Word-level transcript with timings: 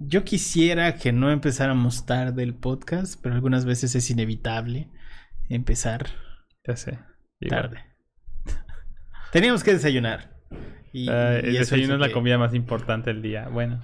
Yo 0.00 0.24
quisiera 0.24 0.94
que 0.96 1.12
no 1.12 1.30
empezáramos 1.30 2.06
tarde 2.06 2.42
el 2.42 2.54
podcast, 2.54 3.20
pero 3.22 3.34
algunas 3.34 3.64
veces 3.64 3.94
es 3.94 4.10
inevitable 4.10 4.90
empezar 5.48 6.06
Ya 6.66 6.76
sé. 6.76 6.98
igual. 7.40 7.62
tarde. 7.62 7.84
Teníamos 9.32 9.62
que 9.64 9.72
desayunar. 9.74 10.36
Y, 10.92 11.08
Ah, 11.10 11.36
el 11.38 11.54
y 11.54 11.58
desayuno 11.58 11.94
es 11.94 12.00
la 12.00 12.08
que- 12.08 12.12
comida 12.14 12.38
más 12.38 12.54
importante 12.54 13.12
del 13.12 13.22
día. 13.22 13.48
Bueno, 13.48 13.82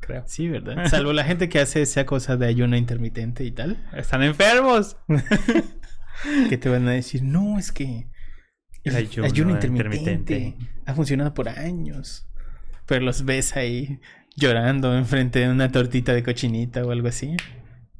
creo. 0.00 0.22
Sí, 0.26 0.48
¿verdad? 0.48 0.86
Salvo 0.88 1.12
la 1.12 1.24
gente 1.24 1.48
que 1.48 1.60
hace 1.60 1.82
esa 1.82 2.04
cosa 2.04 2.36
de 2.36 2.46
ayuno 2.46 2.76
intermitente 2.76 3.44
y 3.44 3.52
tal, 3.52 3.78
¡Están 3.94 4.22
enfermos! 4.22 4.96
que 6.48 6.58
te 6.58 6.68
van 6.68 6.86
a 6.88 6.92
decir, 6.92 7.22
no, 7.22 7.58
es 7.58 7.72
que 7.72 8.08
El 8.84 8.96
ayuno 8.96 9.50
intermitente, 9.52 9.66
intermitente. 9.66 10.56
ha 10.86 10.94
funcionado 10.94 11.32
por 11.34 11.48
años. 11.48 12.28
Pero 12.86 13.02
los 13.02 13.24
ves 13.24 13.56
ahí 13.56 13.98
llorando 14.36 14.96
enfrente 14.96 15.40
de 15.40 15.48
una 15.50 15.70
tortita 15.70 16.12
de 16.12 16.22
cochinita 16.22 16.84
o 16.84 16.90
algo 16.90 17.08
así. 17.08 17.36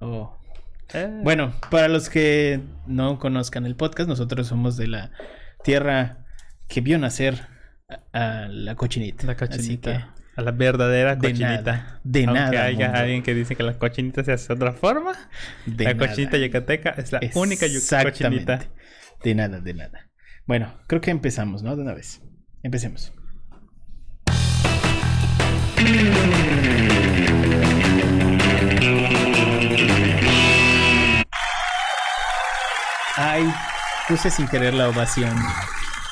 Oh. 0.01 0.37
Eh, 0.93 1.09
Bueno, 1.23 1.55
para 1.71 1.89
los 1.89 2.09
que 2.11 2.61
no 2.87 3.19
conozcan 3.19 3.67
el 3.67 3.77
podcast, 3.77 4.09
nosotros 4.09 4.47
somos 4.47 4.77
de 4.77 4.89
la 4.89 5.11
tierra 5.63 6.27
que 6.69 6.81
vio 6.81 6.99
nacer 6.99 7.47
a, 8.13 8.45
a 8.45 8.49
la 8.49 8.75
cochinita. 8.75 9.27
la 9.27 9.33
Así 9.33 9.47
cochinita. 9.47 10.15
A 10.37 10.43
la 10.43 10.51
verdadera 10.51 11.15
de 11.15 11.29
cochinita. 11.31 11.73
nada, 11.73 12.01
de 12.03 12.25
Aunque 12.25 12.41
nada, 12.41 12.65
haya 12.65 12.87
mundo. 12.89 13.01
alguien 13.01 13.23
que 13.23 13.35
dice 13.35 13.55
que 13.55 13.63
la 13.63 13.79
cochinita 13.79 14.25
se 14.25 14.33
hace 14.33 14.49
de 14.49 14.55
otra 14.55 14.73
forma, 14.73 15.13
de 15.65 15.85
la 15.85 15.95
nada. 15.95 16.09
cochinita 16.09 16.37
yucateca 16.39 16.91
es 16.91 17.13
la 17.13 17.21
única 17.35 17.67
cochinita. 18.03 18.61
De 19.23 19.35
nada, 19.35 19.61
de 19.61 19.75
nada. 19.75 20.11
Bueno, 20.47 20.75
creo 20.89 21.01
que 21.01 21.11
empezamos, 21.13 21.63
¿no? 21.63 21.77
De 21.77 21.83
una 21.83 21.95
vez. 21.95 22.21
Empecemos. 22.63 23.13
Ay, 33.17 33.45
puse 34.09 34.31
sin 34.31 34.49
querer 34.49 34.75
la 34.75 34.89
ovación. 34.89 35.37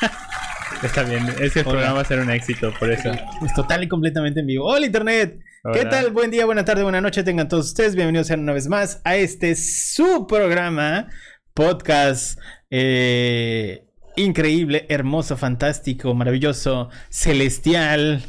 Está 0.82 1.02
bien, 1.02 1.28
ese 1.40 1.60
Hola. 1.60 1.70
programa 1.70 1.92
va 1.94 2.00
a 2.00 2.04
ser 2.04 2.20
un 2.20 2.30
éxito, 2.30 2.72
por 2.78 2.90
eso. 2.90 3.10
Es 3.44 3.54
total 3.54 3.82
y 3.84 3.88
completamente 3.88 4.40
en 4.40 4.46
vivo. 4.46 4.66
Hola 4.66 4.86
Internet. 4.86 5.38
¿Qué 5.72 5.84
tal? 5.84 6.10
Buen 6.10 6.30
día, 6.30 6.44
buena 6.44 6.64
tarde, 6.64 6.82
buena 6.82 7.00
noche. 7.00 7.22
Tengan 7.22 7.48
todos 7.48 7.66
ustedes 7.66 7.94
bienvenidos 7.94 8.30
una 8.30 8.52
vez 8.52 8.66
más 8.66 9.00
a 9.04 9.16
este 9.16 9.54
su 9.54 10.26
programa, 10.26 11.08
podcast 11.54 12.38
eh, 12.70 13.84
increíble, 14.16 14.86
hermoso, 14.88 15.36
fantástico, 15.36 16.14
maravilloso, 16.14 16.90
celestial, 17.10 18.22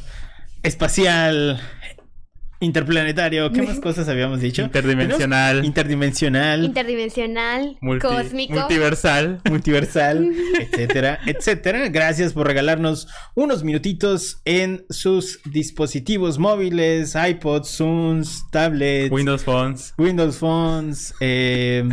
espacial, 0.64 1.60
interplanetario. 2.60 3.52
¿Qué 3.52 3.62
más 3.62 3.80
cosas 3.80 4.08
habíamos 4.08 4.40
dicho? 4.40 4.62
Interdimensional. 4.64 5.50
Tenemos 5.50 5.68
Interdimensional. 5.68 6.64
Interdimensional, 6.66 7.78
Multi- 7.82 8.08
cósmico. 8.08 8.54
Multiversal. 8.54 9.42
multiversal, 9.50 10.32
etcétera, 10.60 11.20
etcétera. 11.26 11.90
Gracias 11.90 12.34
por 12.34 12.48
regalarnos 12.48 13.08
unos 13.36 13.64
minutitos 13.64 14.42
en 14.46 14.86
sus 14.90 15.40
dispositivos 15.52 16.40
móviles, 16.40 17.16
iPods, 17.16 17.68
Zooms, 17.78 18.46
tablets, 18.52 19.12
Windows 19.12 19.44
Phones. 19.44 19.94
Windows 19.98 20.38
Phones, 20.38 21.14
eh, 21.20 21.84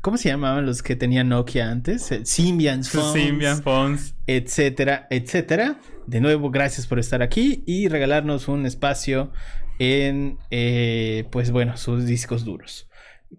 ¿cómo 0.00 0.16
se 0.16 0.28
llamaban 0.28 0.66
los 0.66 0.82
que 0.82 0.96
tenían 0.96 1.28
Nokia 1.28 1.70
antes? 1.70 2.10
Eh, 2.10 2.22
Symbian 2.24 2.82
Phones, 2.82 3.12
Symbian 3.12 3.62
Phones. 3.62 4.14
etcétera, 4.26 5.06
etcétera. 5.10 5.78
De 6.06 6.20
nuevo, 6.20 6.50
gracias 6.50 6.86
por 6.86 6.98
estar 6.98 7.22
aquí 7.22 7.64
y 7.66 7.88
regalarnos 7.88 8.48
un 8.48 8.64
espacio 8.64 9.32
en, 9.78 10.38
eh, 10.50 11.26
pues 11.30 11.50
bueno, 11.50 11.76
sus 11.76 12.06
discos 12.06 12.44
duros. 12.44 12.88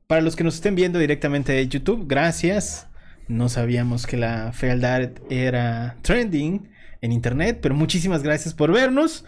Para 0.07 0.21
los 0.21 0.35
que 0.35 0.43
nos 0.43 0.55
estén 0.55 0.75
viendo 0.75 0.99
directamente 0.99 1.53
de 1.53 1.67
YouTube, 1.67 2.05
gracias. 2.07 2.87
No 3.27 3.49
sabíamos 3.49 4.05
que 4.05 4.17
la 4.17 4.51
fealdad 4.53 5.11
era 5.29 5.97
trending 6.01 6.69
en 7.01 7.11
internet, 7.11 7.59
pero 7.61 7.75
muchísimas 7.75 8.23
gracias 8.23 8.53
por 8.53 8.71
vernos. 8.71 9.25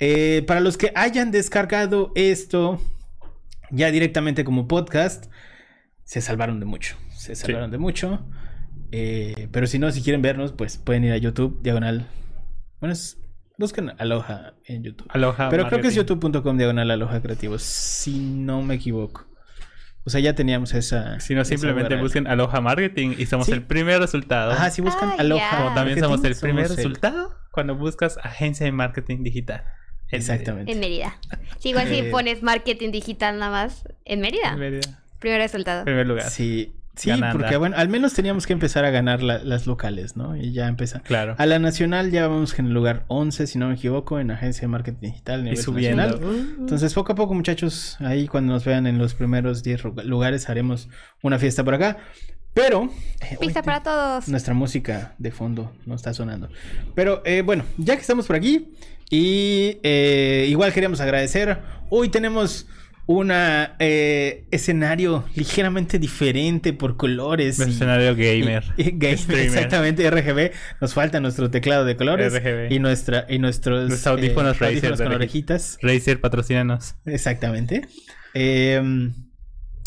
Eh, 0.00 0.44
para 0.46 0.60
los 0.60 0.76
que 0.76 0.92
hayan 0.94 1.30
descargado 1.30 2.12
esto 2.14 2.80
ya 3.70 3.90
directamente 3.90 4.44
como 4.44 4.68
podcast, 4.68 5.26
se 6.04 6.20
salvaron 6.20 6.60
de 6.60 6.66
mucho. 6.66 6.96
Se 7.14 7.34
salvaron 7.34 7.70
de 7.70 7.78
mucho. 7.78 8.24
Eh, 8.92 9.48
pero 9.52 9.66
si 9.66 9.78
no, 9.78 9.90
si 9.92 10.02
quieren 10.02 10.22
vernos, 10.22 10.52
pues 10.52 10.78
pueden 10.78 11.04
ir 11.04 11.12
a 11.12 11.18
YouTube, 11.18 11.60
diagonal. 11.62 12.06
Bueno, 12.80 12.92
es, 12.92 13.18
busquen 13.58 13.92
Aloha 13.98 14.54
en 14.64 14.84
YouTube. 14.84 15.08
Aloha. 15.10 15.48
Pero 15.50 15.66
creo 15.68 15.80
que 15.80 15.88
es 15.88 15.96
Marketing. 15.96 16.16
youtube.com 16.20 16.56
diagonal 16.58 16.90
Aloha 16.90 17.20
Creativos, 17.20 17.62
si 17.62 18.18
no 18.18 18.62
me 18.62 18.74
equivoco. 18.76 19.26
O 20.04 20.10
sea, 20.10 20.20
ya 20.20 20.34
teníamos 20.34 20.72
esa. 20.74 21.20
Si 21.20 21.34
no, 21.34 21.44
simplemente 21.44 21.96
busquen 21.96 22.26
Aloha 22.26 22.60
Marketing 22.60 23.14
y 23.18 23.26
somos 23.26 23.46
Sí. 23.46 23.52
el 23.52 23.62
primer 23.62 24.00
resultado. 24.00 24.52
Ajá, 24.52 24.70
si 24.70 24.80
buscan 24.80 25.10
Ah, 25.10 25.16
Aloha. 25.18 25.38
ya. 25.50 25.58
Como 25.58 25.74
también 25.74 25.98
somos 25.98 26.24
el 26.24 26.34
primer 26.36 26.66
somos 26.68 26.78
el- 26.78 26.84
resultado 26.92 27.34
cuando 27.52 27.74
buscas 27.74 28.16
agencia 28.22 28.64
de 28.64 28.72
marketing 28.72 29.22
digital. 29.22 29.64
En 30.10 30.20
Exactamente. 30.20 30.72
En 30.72 30.80
Mérida. 30.80 31.18
Sí, 31.58 31.70
igual 31.70 31.86
si 31.88 31.96
Eh, 31.98 32.10
pones 32.10 32.42
marketing 32.42 32.90
digital 32.92 33.38
nada 33.38 33.50
más 33.52 33.86
en 34.06 34.20
Mérida. 34.20 34.56
Mérida. 34.56 34.80
Mérida. 34.88 35.04
Primer 35.18 35.40
resultado. 35.42 35.84
Primer 35.84 36.06
lugar. 36.06 36.30
Sí, 36.30 36.72
sí, 36.98 37.10
porque 37.32 37.56
bueno, 37.56 37.76
al 37.76 37.88
menos 37.88 38.12
teníamos 38.14 38.46
que 38.46 38.52
empezar 38.52 38.84
a 38.84 38.90
ganar 38.90 39.22
la- 39.22 39.38
las 39.38 39.66
locales, 39.66 40.16
¿no? 40.16 40.36
Y 40.36 40.52
ya 40.52 40.66
empezar. 40.68 41.02
Claro. 41.02 41.34
A 41.38 41.46
la 41.46 41.58
nacional 41.58 42.10
ya 42.10 42.26
vamos 42.28 42.58
en 42.58 42.66
el 42.66 42.72
lugar 42.74 43.04
11, 43.08 43.46
si 43.46 43.58
no 43.58 43.68
me 43.68 43.74
equivoco, 43.74 44.18
en 44.20 44.30
agencia 44.30 44.62
de 44.62 44.68
marketing 44.68 45.00
digital. 45.10 45.36
a 45.36 45.42
Y 45.42 45.44
nivel 45.44 45.58
subiendo. 45.62 46.02
nacional. 46.06 46.54
Entonces, 46.58 46.92
poco 46.94 47.12
a 47.12 47.14
poco, 47.14 47.34
muchachos, 47.34 47.96
ahí 48.00 48.26
cuando 48.26 48.52
nos 48.52 48.64
vean 48.64 48.86
en 48.86 48.98
los 48.98 49.14
primeros 49.14 49.62
10 49.62 49.82
ru- 49.84 50.02
lugares, 50.04 50.48
haremos 50.48 50.88
una 51.22 51.38
fiesta 51.38 51.64
por 51.64 51.74
acá. 51.74 51.98
Pero. 52.54 52.90
eh, 53.20 53.36
Pista 53.40 53.62
para 53.62 53.82
todos. 53.82 54.28
Nuestra 54.28 54.54
música 54.54 55.14
de 55.18 55.30
fondo 55.30 55.72
no 55.86 55.94
está 55.94 56.12
sonando. 56.14 56.48
Pero 56.94 57.22
eh, 57.24 57.42
bueno, 57.42 57.64
ya 57.76 57.94
que 57.94 58.00
estamos 58.00 58.26
por 58.26 58.34
aquí, 58.36 58.72
y 59.10 59.78
eh, 59.82 60.46
igual 60.48 60.72
queríamos 60.72 61.00
agradecer. 61.00 61.58
Hoy 61.90 62.08
tenemos 62.08 62.66
un 63.10 63.30
escenario 64.50 65.24
ligeramente 65.34 65.98
diferente 65.98 66.74
por 66.74 66.98
colores. 66.98 67.58
Un 67.58 67.70
escenario 67.70 68.14
gamer. 68.14 68.62
y- 68.76 68.88
y 68.88 68.90
gamer, 68.92 69.30
exactamente, 69.40 70.10
RGB. 70.10 70.52
Nos 70.82 70.92
falta 70.92 71.18
nuestro 71.18 71.50
teclado 71.50 71.86
de 71.86 71.96
colores. 71.96 72.34
RGB. 72.34 72.70
Y, 72.70 72.78
nuestra, 72.80 73.24
y 73.28 73.38
nuestros 73.38 73.88
Los 73.88 74.06
audífonos 74.06 74.58
Razer 74.58 74.68
audífonos 74.76 74.98
de 74.98 75.04
con 75.04 75.12
oreji- 75.14 75.16
orejitas. 75.16 75.78
Razer, 75.80 76.20
patrocínanos. 76.20 76.96
Exactamente. 77.06 77.88
Eh, 78.34 79.10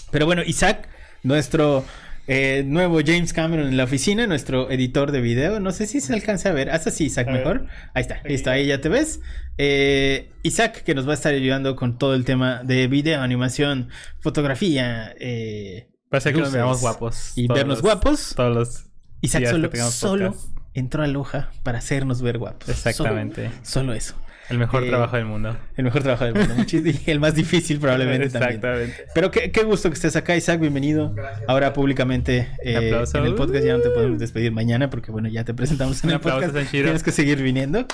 pero 0.10 0.26
bueno, 0.26 0.42
Isaac, 0.44 0.90
nuestro 1.22 1.86
eh, 2.28 2.64
nuevo 2.66 3.00
James 3.06 3.34
Cameron 3.34 3.68
en 3.68 3.78
la 3.78 3.84
oficina, 3.86 4.28
nuestro 4.28 4.70
editor 4.72 5.12
de 5.12 5.22
video. 5.22 5.60
No 5.60 5.72
sé 5.72 5.86
si 5.88 6.02
se 6.02 6.14
alcanza 6.14 6.50
a 6.50 6.52
ver. 6.54 6.70
Haz 6.70 6.88
así, 6.88 7.06
Isaac, 7.06 7.28
A 7.28 7.32
ver. 7.32 7.40
mejor. 7.40 7.68
Ahí 7.94 8.02
está, 8.02 8.16
Aquí. 8.16 8.30
listo, 8.30 8.50
ahí 8.52 8.68
ya 8.68 8.80
te 8.82 8.90
ves. 8.90 9.20
Eh, 9.58 10.32
Isaac, 10.44 10.84
que 10.84 10.96
nos 10.96 11.08
va 11.08 11.12
a 11.12 11.16
estar 11.16 11.34
ayudando 11.34 11.76
con 11.76 11.98
todo 11.98 12.16
el 12.16 12.26
tema 12.26 12.62
de 12.64 12.88
video, 12.88 13.22
animación, 13.22 13.90
fotografía. 14.20 15.14
eh, 15.20 15.90
Parece 16.10 16.34
que 16.34 16.40
nos 16.40 16.52
veamos 16.52 16.82
guapos. 16.82 17.34
Y 17.36 17.48
Todos 17.48 17.60
vernos 17.60 17.78
los- 17.78 17.82
guapos. 17.82 18.34
Todos 18.36 18.56
los. 18.56 18.86
Isaac 19.22 19.46
solo, 19.48 19.70
solo 19.92 20.36
entró 20.74 21.04
a 21.04 21.08
Loja 21.08 21.52
para 21.64 21.78
hacernos 21.80 22.22
ver 22.22 22.38
guapos. 22.38 22.70
Exactamente. 22.70 23.46
Solo, 23.48 23.62
solo 23.64 23.94
eso. 23.94 24.16
El 24.50 24.58
mejor 24.58 24.84
Eh, 24.84 24.90
trabajo 24.90 25.16
del 25.16 25.26
mundo. 25.26 25.58
El 25.78 25.84
mejor 25.86 26.04
trabajo 26.04 26.26
del 26.26 26.34
mundo. 26.36 26.56
y 26.72 27.10
el 27.12 27.20
más 27.20 27.36
difícil 27.36 27.80
probablemente 27.80 28.30
también. 28.30 28.56
Exactamente. 28.56 29.06
Pero 29.16 29.32
qué, 29.32 29.52
qué 29.52 29.64
gusto 29.64 29.90
que 29.90 29.94
estés 29.96 30.16
acá, 30.16 30.36
Isaac, 30.36 30.60
bienvenido. 30.60 31.16
Ahora 31.48 31.72
públicamente 31.74 32.50
eh, 32.64 32.94
en 33.14 33.26
el 33.26 33.36
podcast 33.36 33.66
ya 33.66 33.74
no 33.78 33.80
te 33.82 33.90
podemos 33.92 34.20
despedir 34.20 34.52
mañana 34.52 34.90
porque 34.90 35.12
bueno, 35.12 35.30
ya 35.30 35.46
te 35.46 35.54
presentamos 35.54 36.04
en 36.04 36.08
Un 36.08 36.12
el 36.12 36.16
aplauso, 36.18 36.40
podcast. 36.48 36.56
Sanshiro. 36.64 36.86
Tienes 36.86 37.04
que 37.04 37.12
seguir 37.12 37.42
viniendo. 37.42 37.86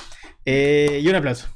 Eh, 0.45 0.99
y 1.03 1.07
un 1.07 1.15
aplauso. 1.15 1.47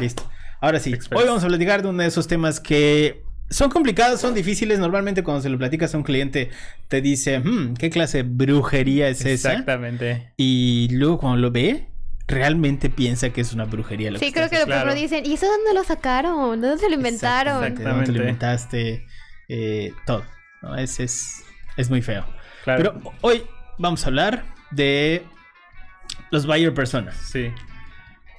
Listo. 0.00 0.28
Ahora 0.60 0.78
sí, 0.78 0.92
Express. 0.92 1.20
hoy 1.20 1.26
vamos 1.26 1.44
a 1.44 1.48
platicar 1.48 1.82
de 1.82 1.88
uno 1.88 2.02
de 2.02 2.08
esos 2.08 2.28
temas 2.28 2.60
que 2.60 3.24
son 3.50 3.68
complicados, 3.68 4.20
son 4.20 4.32
difíciles. 4.32 4.78
Normalmente 4.78 5.22
cuando 5.24 5.42
se 5.42 5.50
lo 5.50 5.58
platicas 5.58 5.94
a 5.94 5.98
un 5.98 6.04
cliente 6.04 6.48
te 6.88 7.02
dice, 7.02 7.40
"Hmm, 7.40 7.74
¿qué 7.74 7.90
clase 7.90 8.18
de 8.18 8.22
brujería 8.22 9.08
es 9.08 9.26
esa? 9.26 9.50
Exactamente. 9.52 10.32
Y 10.38 10.88
luego 10.92 11.18
cuando 11.18 11.38
lo 11.38 11.50
ve, 11.50 11.88
realmente 12.28 12.88
piensa 12.90 13.30
que 13.30 13.40
es 13.40 13.52
una 13.52 13.64
brujería. 13.64 14.10
Lo 14.10 14.18
Sí, 14.18 14.26
que 14.26 14.32
creo 14.32 14.44
estás 14.44 14.58
que 14.58 14.64
lo 14.64 14.66
claro. 14.66 14.82
primero 14.90 15.00
dicen, 15.02 15.26
¿y 15.26 15.34
eso 15.34 15.46
dónde 15.46 15.74
lo 15.74 15.84
sacaron? 15.84 16.60
¿De 16.60 16.68
dónde 16.68 16.82
se 16.82 16.88
lo 16.88 16.94
inventaron? 16.96 17.64
Exactamente, 17.64 17.82
de 17.84 17.90
dónde 17.90 18.06
te 18.06 18.12
lo 18.12 18.18
inventaste, 18.20 19.06
eh, 19.48 19.92
todo. 20.06 20.24
¿no? 20.62 20.76
Es, 20.76 21.00
es, 21.00 21.44
es 21.76 21.90
muy 21.90 22.02
feo. 22.02 22.24
Claro. 22.64 22.82
Pero 23.00 23.12
hoy 23.22 23.42
vamos 23.78 24.04
a 24.04 24.08
hablar 24.08 24.44
de 24.70 25.24
los 26.30 26.46
buyer 26.46 26.72
personas. 26.72 27.16
Sí. 27.16 27.50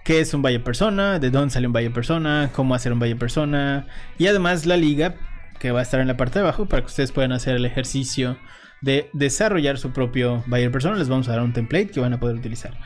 ¿Qué 0.03 0.19
es 0.19 0.33
un 0.33 0.41
buyer 0.41 0.63
persona? 0.63 1.19
¿De 1.19 1.29
dónde 1.29 1.53
sale 1.53 1.67
un 1.67 1.73
buyer 1.73 1.93
persona? 1.93 2.49
¿Cómo 2.53 2.75
hacer 2.75 2.91
un 2.91 2.99
buyer 2.99 3.17
persona? 3.17 3.87
Y 4.17 4.27
además 4.27 4.65
la 4.65 4.75
liga 4.77 5.15
que 5.59 5.71
va 5.71 5.79
a 5.79 5.83
estar 5.83 5.99
en 6.01 6.07
la 6.07 6.17
parte 6.17 6.39
de 6.39 6.45
abajo 6.45 6.65
para 6.65 6.81
que 6.81 6.87
ustedes 6.87 7.11
puedan 7.11 7.31
hacer 7.31 7.55
el 7.55 7.65
ejercicio 7.65 8.37
de 8.81 9.09
desarrollar 9.13 9.77
su 9.77 9.91
propio 9.93 10.43
buyer 10.47 10.71
persona. 10.71 10.97
Les 10.97 11.07
vamos 11.07 11.29
a 11.29 11.31
dar 11.31 11.41
un 11.41 11.53
template 11.53 11.87
que 11.91 12.01
van 12.01 12.11
a 12.11 12.19
poder 12.19 12.35
utilizar. 12.35 12.77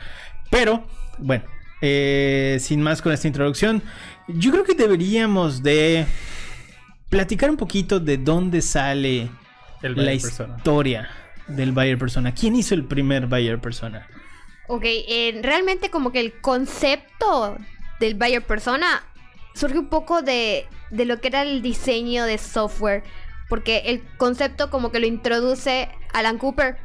Pero, 0.50 0.84
bueno, 1.18 1.44
eh, 1.80 2.58
sin 2.60 2.82
más 2.82 3.02
con 3.02 3.12
esta 3.12 3.26
introducción, 3.28 3.82
yo 4.28 4.50
creo 4.50 4.64
que 4.64 4.74
deberíamos 4.74 5.62
de 5.62 6.06
platicar 7.08 7.50
un 7.50 7.56
poquito 7.56 8.00
de 8.00 8.18
dónde 8.18 8.62
sale 8.62 9.30
El 9.82 9.96
la 9.96 10.12
persona. 10.18 10.56
historia 10.56 11.08
del 11.46 11.72
buyer 11.72 11.98
persona. 11.98 12.34
¿Quién 12.34 12.56
hizo 12.56 12.74
el 12.74 12.84
primer 12.84 13.26
buyer 13.26 13.58
persona? 13.60 14.06
Ok, 14.66 14.82
eh, 14.84 15.40
realmente 15.42 15.90
como 15.90 16.12
que 16.12 16.20
el 16.20 16.40
concepto 16.40 17.56
del 18.00 18.14
buyer 18.14 18.44
persona 18.46 19.02
surge 19.54 19.78
un 19.78 19.88
poco 19.88 20.20
de, 20.22 20.66
de 20.90 21.04
lo 21.06 21.20
que 21.20 21.28
era 21.28 21.42
el 21.42 21.62
diseño 21.62 22.24
de 22.24 22.36
software, 22.38 23.02
porque 23.48 23.78
el 23.86 24.02
concepto 24.18 24.70
como 24.70 24.92
que 24.92 25.00
lo 25.00 25.06
introduce 25.06 25.88
Alan 26.12 26.36
Cooper 26.38 26.76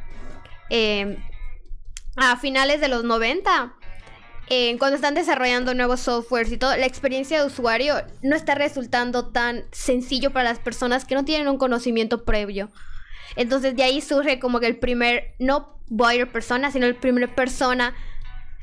eh, 0.70 1.18
a 2.16 2.36
finales 2.36 2.80
de 2.80 2.88
los 2.88 3.04
90. 3.04 3.74
eh, 4.50 4.76
cuando 4.78 4.96
están 4.96 5.14
desarrollando 5.14 5.72
nuevos 5.74 6.00
softwares 6.00 6.52
y 6.52 6.58
todo, 6.58 6.76
la 6.76 6.84
experiencia 6.84 7.40
de 7.40 7.46
usuario 7.46 7.94
no 8.22 8.36
está 8.36 8.54
resultando 8.54 9.28
tan 9.28 9.64
sencillo 9.72 10.32
para 10.32 10.50
las 10.50 10.58
personas 10.58 11.06
que 11.06 11.14
no 11.14 11.24
tienen 11.24 11.48
un 11.48 11.56
conocimiento 11.56 12.24
previo. 12.24 12.70
Entonces 13.36 13.74
de 13.74 13.82
ahí 13.84 14.00
surge 14.02 14.38
como 14.40 14.60
que 14.60 14.66
el 14.66 14.76
primer, 14.76 15.34
no 15.38 15.78
buyer 15.88 16.30
persona, 16.30 16.70
sino 16.70 16.84
el 16.84 16.94
primer 16.94 17.34
persona, 17.34 17.94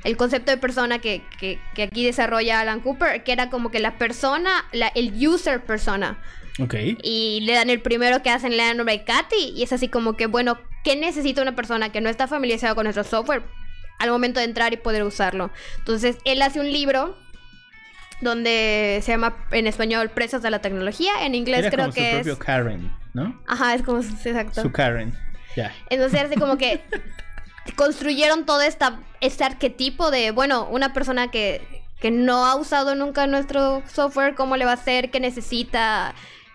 el 0.04 0.18
concepto 0.18 0.52
de 0.52 0.58
persona 0.58 1.00
que, 1.00 1.24
que- 1.40 1.60
que 1.74 1.84
aquí 1.84 2.06
desarrolla 2.06 2.60
Alan 2.60 2.80
Cooper, 2.82 3.24
que 3.24 3.32
era 3.32 3.50
como 3.50 3.72
que 3.72 3.80
la 3.80 3.98
persona, 3.98 4.66
la, 4.72 4.88
el 4.90 5.14
user 5.28 5.64
persona. 5.66 6.22
Y 7.04 7.40
le 7.42 7.54
dan 7.54 7.70
el 7.72 7.82
primero 7.82 8.22
que 8.22 8.30
hacen, 8.30 8.52
le 8.52 8.58
dan 8.58 8.72
el 8.72 8.78
nombre 8.78 9.00
de 9.00 9.04
Katy. 9.04 9.54
Y 9.56 9.64
es 9.64 9.74
así 9.74 9.88
como 9.88 10.16
que, 10.16 10.28
bueno, 10.28 10.60
¿qué 10.84 10.96
necesita 10.96 11.42
una 11.42 11.56
persona 11.56 11.92
que 11.92 12.02
no 12.02 12.10
está 12.10 12.28
familiarizada 12.28 12.76
con 12.76 12.86
nuestro 12.86 13.04
software 13.04 13.44
al 14.00 14.10
momento 14.10 14.40
de 14.40 14.46
entrar 14.46 14.74
y 14.74 14.78
poder 14.78 15.04
usarlo? 15.04 15.52
Entonces, 15.80 16.18
él 16.26 16.42
hace 16.42 16.60
un 16.60 16.72
libro 16.72 17.18
donde 18.22 19.00
se 19.04 19.12
llama 19.12 19.36
en 19.52 19.68
español 19.68 20.10
Precios 20.10 20.42
de 20.42 20.52
la 20.52 20.60
Tecnología. 20.60 21.12
En 21.22 21.36
inglés 21.36 21.60
Era 21.60 21.70
creo 21.72 21.86
como 21.86 21.92
su 21.92 22.00
que 22.00 22.12
propio 22.16 22.34
es... 22.34 22.40
Karen, 22.40 22.92
¿no? 23.14 23.42
Ajá, 23.48 23.74
es 23.74 23.82
como... 23.82 24.00
Exacto. 24.00 24.62
Su 24.62 24.72
Karen. 24.72 25.14
Ya. 25.56 25.74
Entonces 25.90 26.20
era 26.20 26.30
así 26.30 26.40
como 26.40 26.58
que 26.58 26.82
construyeron 27.76 28.46
todo 28.46 28.62
esta, 28.62 29.00
este 29.20 29.44
arquetipo 29.44 30.12
de, 30.12 30.32
bueno, 30.32 30.68
una 30.70 30.94
persona 30.94 31.30
que, 31.30 31.84
que 32.00 32.12
no 32.12 32.46
ha 32.46 32.56
usado 32.56 32.96
nunca 32.96 33.28
nuestro 33.28 33.84
software, 33.88 34.36
cómo 34.36 34.56
le 34.56 34.66
va 34.66 34.72
a 34.72 34.76
hacer, 34.76 35.12
qué 35.12 35.20
necesita, 35.20 36.14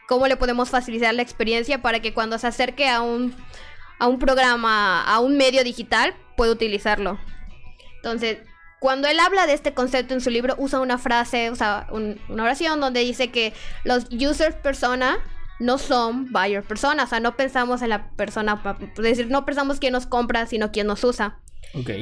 cómo 0.08 0.26
le 0.28 0.36
podemos 0.36 0.70
facilitar 0.70 1.14
la 1.14 1.22
experiencia 1.22 1.82
para 1.82 2.00
que 2.00 2.14
cuando 2.14 2.38
se 2.38 2.46
acerque 2.46 2.88
a 2.88 3.00
un, 3.00 3.34
a 3.98 4.06
un 4.08 4.18
programa, 4.18 5.02
a 5.02 5.20
un 5.20 5.36
medio 5.36 5.64
digital, 5.64 6.14
pueda 6.36 6.52
utilizarlo. 6.52 7.18
Entonces, 7.96 8.38
cuando 8.80 9.08
él 9.08 9.18
habla 9.20 9.46
de 9.46 9.54
este 9.54 9.74
concepto 9.74 10.14
en 10.14 10.20
su 10.20 10.30
libro, 10.30 10.54
usa 10.58 10.80
una 10.80 10.98
frase, 10.98 11.50
usa 11.50 11.86
un- 11.90 12.20
una 12.28 12.42
oración 12.44 12.80
donde 12.80 13.00
dice 13.00 13.30
que 13.30 13.52
los 13.84 14.06
users 14.12 14.54
persona 14.56 15.18
no 15.58 15.78
son 15.78 16.30
buyer 16.30 16.62
persona, 16.62 17.04
o 17.04 17.06
sea, 17.06 17.18
no 17.20 17.34
pensamos 17.36 17.80
en 17.80 17.88
la 17.88 18.10
persona, 18.10 18.62
es 18.80 19.02
decir, 19.02 19.28
no 19.30 19.46
pensamos 19.46 19.80
quién 19.80 19.92
nos 19.94 20.06
compra, 20.06 20.46
sino 20.46 20.70
quién 20.70 20.86
nos 20.86 21.02
usa. 21.02 21.38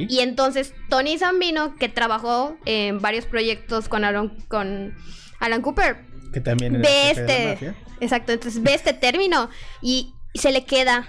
Y 0.09 0.19
entonces 0.19 0.73
Tony 0.89 1.17
Zambino, 1.17 1.75
que 1.77 1.87
trabajó 1.89 2.57
en 2.65 2.99
varios 3.01 3.25
proyectos 3.25 3.87
con 3.87 4.03
Alan, 4.03 4.37
con 4.49 4.93
Alan 5.39 5.61
Cooper, 5.61 6.05
Que 6.33 6.41
también 6.41 6.75
era 6.75 6.83
ve 6.83 6.89
de 6.89 7.09
este, 7.53 7.75
exacto, 8.01 8.33
entonces 8.33 8.61
ve 8.61 8.73
este 8.73 8.91
término 8.93 9.49
y 9.81 10.13
se 10.33 10.51
le 10.51 10.65
queda 10.65 11.07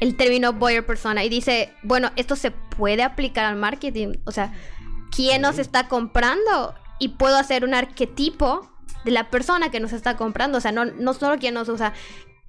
el 0.00 0.16
término 0.16 0.52
buyer 0.52 0.84
persona 0.84 1.24
y 1.24 1.28
dice, 1.28 1.72
bueno, 1.82 2.10
esto 2.16 2.36
se 2.36 2.50
puede 2.50 3.02
aplicar 3.02 3.44
al 3.44 3.56
marketing, 3.56 4.14
o 4.24 4.32
sea, 4.32 4.52
¿quién 5.14 5.42
nos 5.42 5.58
está 5.58 5.88
comprando? 5.88 6.74
Y 6.98 7.08
puedo 7.10 7.36
hacer 7.36 7.64
un 7.64 7.74
arquetipo 7.74 8.70
de 9.04 9.10
la 9.10 9.30
persona 9.30 9.70
que 9.70 9.80
nos 9.80 9.92
está 9.92 10.16
comprando, 10.16 10.58
o 10.58 10.60
sea, 10.60 10.72
no, 10.72 10.84
no 10.84 11.14
solo 11.14 11.38
quién 11.38 11.54
nos 11.54 11.68
usa, 11.68 11.92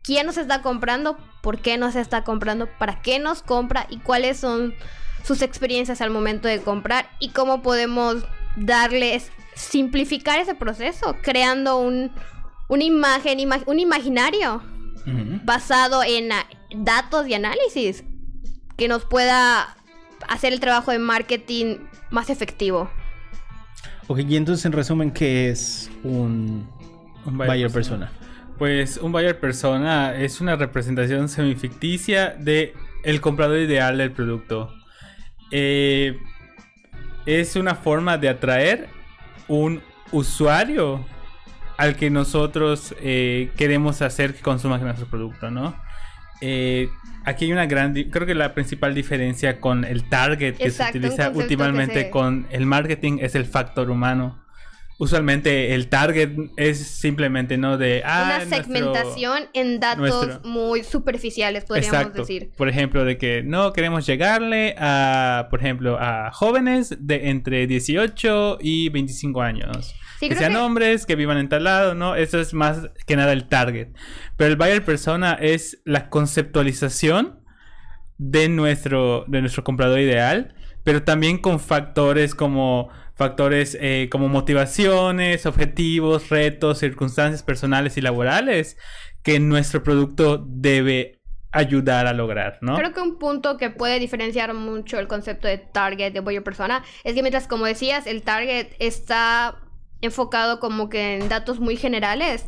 quién 0.04 0.26
nos 0.26 0.38
está 0.38 0.62
comprando, 0.62 1.18
por 1.42 1.60
qué 1.60 1.78
nos 1.78 1.96
está 1.96 2.24
comprando, 2.24 2.68
para 2.80 3.02
qué 3.02 3.20
nos 3.20 3.42
compra 3.42 3.88
y 3.90 3.98
cuáles 3.98 4.38
son 4.38 4.74
sus 5.24 5.42
experiencias 5.42 6.02
al 6.02 6.12
momento 6.12 6.48
de 6.48 6.62
comprar 6.62 7.10
y 7.20 7.30
cómo 7.30 7.62
podemos 7.62 8.24
darles, 8.56 9.32
simplificar 9.56 10.40
ese 10.40 10.56
proceso, 10.56 11.16
creando 11.24 11.78
un, 11.78 12.12
una 12.68 12.84
imagen, 12.84 13.40
ima- 13.40 13.64
un 13.66 13.80
imaginario 13.80 14.62
basado 15.44 16.04
en 16.04 16.30
datos 16.84 17.28
y 17.28 17.34
análisis 17.34 18.04
que 18.78 18.88
nos 18.88 19.06
pueda 19.06 19.76
hacer 20.28 20.54
el 20.54 20.60
trabajo 20.60 20.92
de 20.92 21.00
marketing 21.00 21.78
más 22.12 22.30
efectivo. 22.30 22.90
Ok, 24.08 24.20
y 24.20 24.36
entonces 24.36 24.66
en 24.66 24.72
resumen, 24.72 25.12
¿qué 25.12 25.50
es 25.50 25.90
un 26.04 26.68
Un 27.26 27.38
buyer 27.38 27.72
persona? 27.72 28.12
Pues 28.58 28.98
un 28.98 29.12
buyer 29.12 29.40
persona 29.40 30.16
es 30.16 30.40
una 30.42 30.56
representación 30.56 31.28
semificticia 31.28 32.36
de 32.38 32.74
el 33.04 33.20
comprador 33.20 33.58
ideal 33.58 33.98
del 33.98 34.12
producto. 34.12 34.74
Eh, 35.52 36.18
es 37.26 37.56
una 37.56 37.76
forma 37.76 38.18
de 38.18 38.30
atraer 38.30 38.88
un 39.48 39.82
usuario 40.12 41.06
al 41.78 41.96
que 41.96 42.10
nosotros 42.10 42.96
eh, 43.02 43.52
queremos 43.58 44.02
hacer 44.02 44.34
que 44.34 44.42
consuma 44.42 44.78
nuestro 44.78 45.08
producto, 45.08 45.52
¿no? 45.52 45.76
Eh, 46.42 46.90
aquí 47.24 47.46
hay 47.46 47.52
una 47.54 47.66
gran, 47.66 47.94
creo 47.94 48.26
que 48.28 48.36
la 48.36 48.54
principal 48.54 48.94
diferencia 48.94 49.60
con 49.60 49.84
el 49.86 50.08
target 50.10 50.58
que 50.58 50.66
Exacto, 50.66 50.94
se 50.94 51.00
utiliza 51.00 51.30
últimamente 51.32 52.02
se- 52.04 52.10
con 52.10 52.48
el 52.52 52.66
marketing 52.66 53.18
es 53.22 53.36
el 53.36 53.46
factor 53.46 53.90
humano. 53.90 54.45
Usualmente 54.98 55.74
el 55.76 55.90
target 55.90 56.30
es 56.56 56.80
simplemente 56.88 57.58
no 57.58 57.78
de 57.78 58.02
ah, 58.06 58.24
una 58.26 58.38
nuestro- 58.46 58.58
segmentación 58.64 59.44
en 59.54 59.80
datos 59.82 60.26
nuestro- 60.28 60.50
muy 60.50 60.84
superficiales, 60.84 61.66
podríamos 61.66 61.94
Exacto. 62.00 62.22
decir. 62.22 62.52
Por 62.56 62.70
ejemplo, 62.70 63.04
de 63.04 63.18
que 63.18 63.44
no 63.44 63.74
queremos 63.74 64.06
llegarle 64.06 64.74
a, 64.78 65.48
por 65.50 65.60
ejemplo, 65.60 65.98
a 66.00 66.32
jóvenes 66.32 66.96
de 67.00 67.30
entre 67.30 67.68
18 67.68 68.58
y 68.62 68.88
25 68.90 69.42
años. 69.42 69.94
Sí, 70.20 70.30
que 70.30 70.36
sean 70.36 70.54
que- 70.54 70.60
hombres, 70.60 71.06
que 71.06 71.16
vivan 71.18 71.40
en 71.40 71.50
tal 71.50 71.66
lado, 71.66 71.94
¿no? 71.94 72.16
Eso 72.16 72.40
es 72.40 72.54
más 72.54 72.88
que 73.06 73.18
nada 73.18 73.34
el 73.34 73.50
target. 73.50 73.90
Pero 74.38 74.50
el 74.50 74.56
buyer 74.56 74.86
persona 74.86 75.34
es 75.34 75.82
la 75.84 76.10
conceptualización 76.10 77.40
de 78.18 78.48
nuestro, 78.48 79.26
de 79.28 79.42
nuestro 79.42 79.66
comprador 79.66 80.00
ideal, 80.00 80.56
pero 80.86 81.04
también 81.04 81.38
con 81.40 81.60
factores 81.60 82.34
como 82.34 82.90
factores 83.16 83.78
eh, 83.80 84.10
como 84.12 84.28
motivaciones, 84.28 85.46
objetivos, 85.46 86.30
retos, 86.30 86.80
circunstancias 86.80 87.44
personales 87.44 87.98
y 87.98 88.02
laborales 88.02 88.78
que 89.24 89.40
nuestro 89.40 89.82
producto 89.84 90.44
debe 90.48 91.22
ayudar 91.52 92.06
a 92.06 92.14
lograr, 92.14 92.58
¿no? 92.60 92.76
Creo 92.76 92.94
que 92.94 93.00
un 93.00 93.18
punto 93.18 93.58
que 93.58 93.70
puede 93.70 94.00
diferenciar 94.00 94.54
mucho 94.54 95.00
el 95.00 95.08
concepto 95.08 95.48
de 95.48 95.58
target 95.58 96.12
de 96.12 96.20
buyer 96.20 96.44
persona 96.44 96.84
es 97.06 97.16
que 97.16 97.22
mientras, 97.22 97.48
como 97.48 97.66
decías, 97.66 98.08
el 98.08 98.24
target 98.24 98.74
está 98.80 99.56
enfocado 100.02 100.60
como 100.60 100.90
que 100.90 101.16
en 101.16 101.30
datos 101.30 101.62
muy 101.62 101.78
generales, 101.78 102.46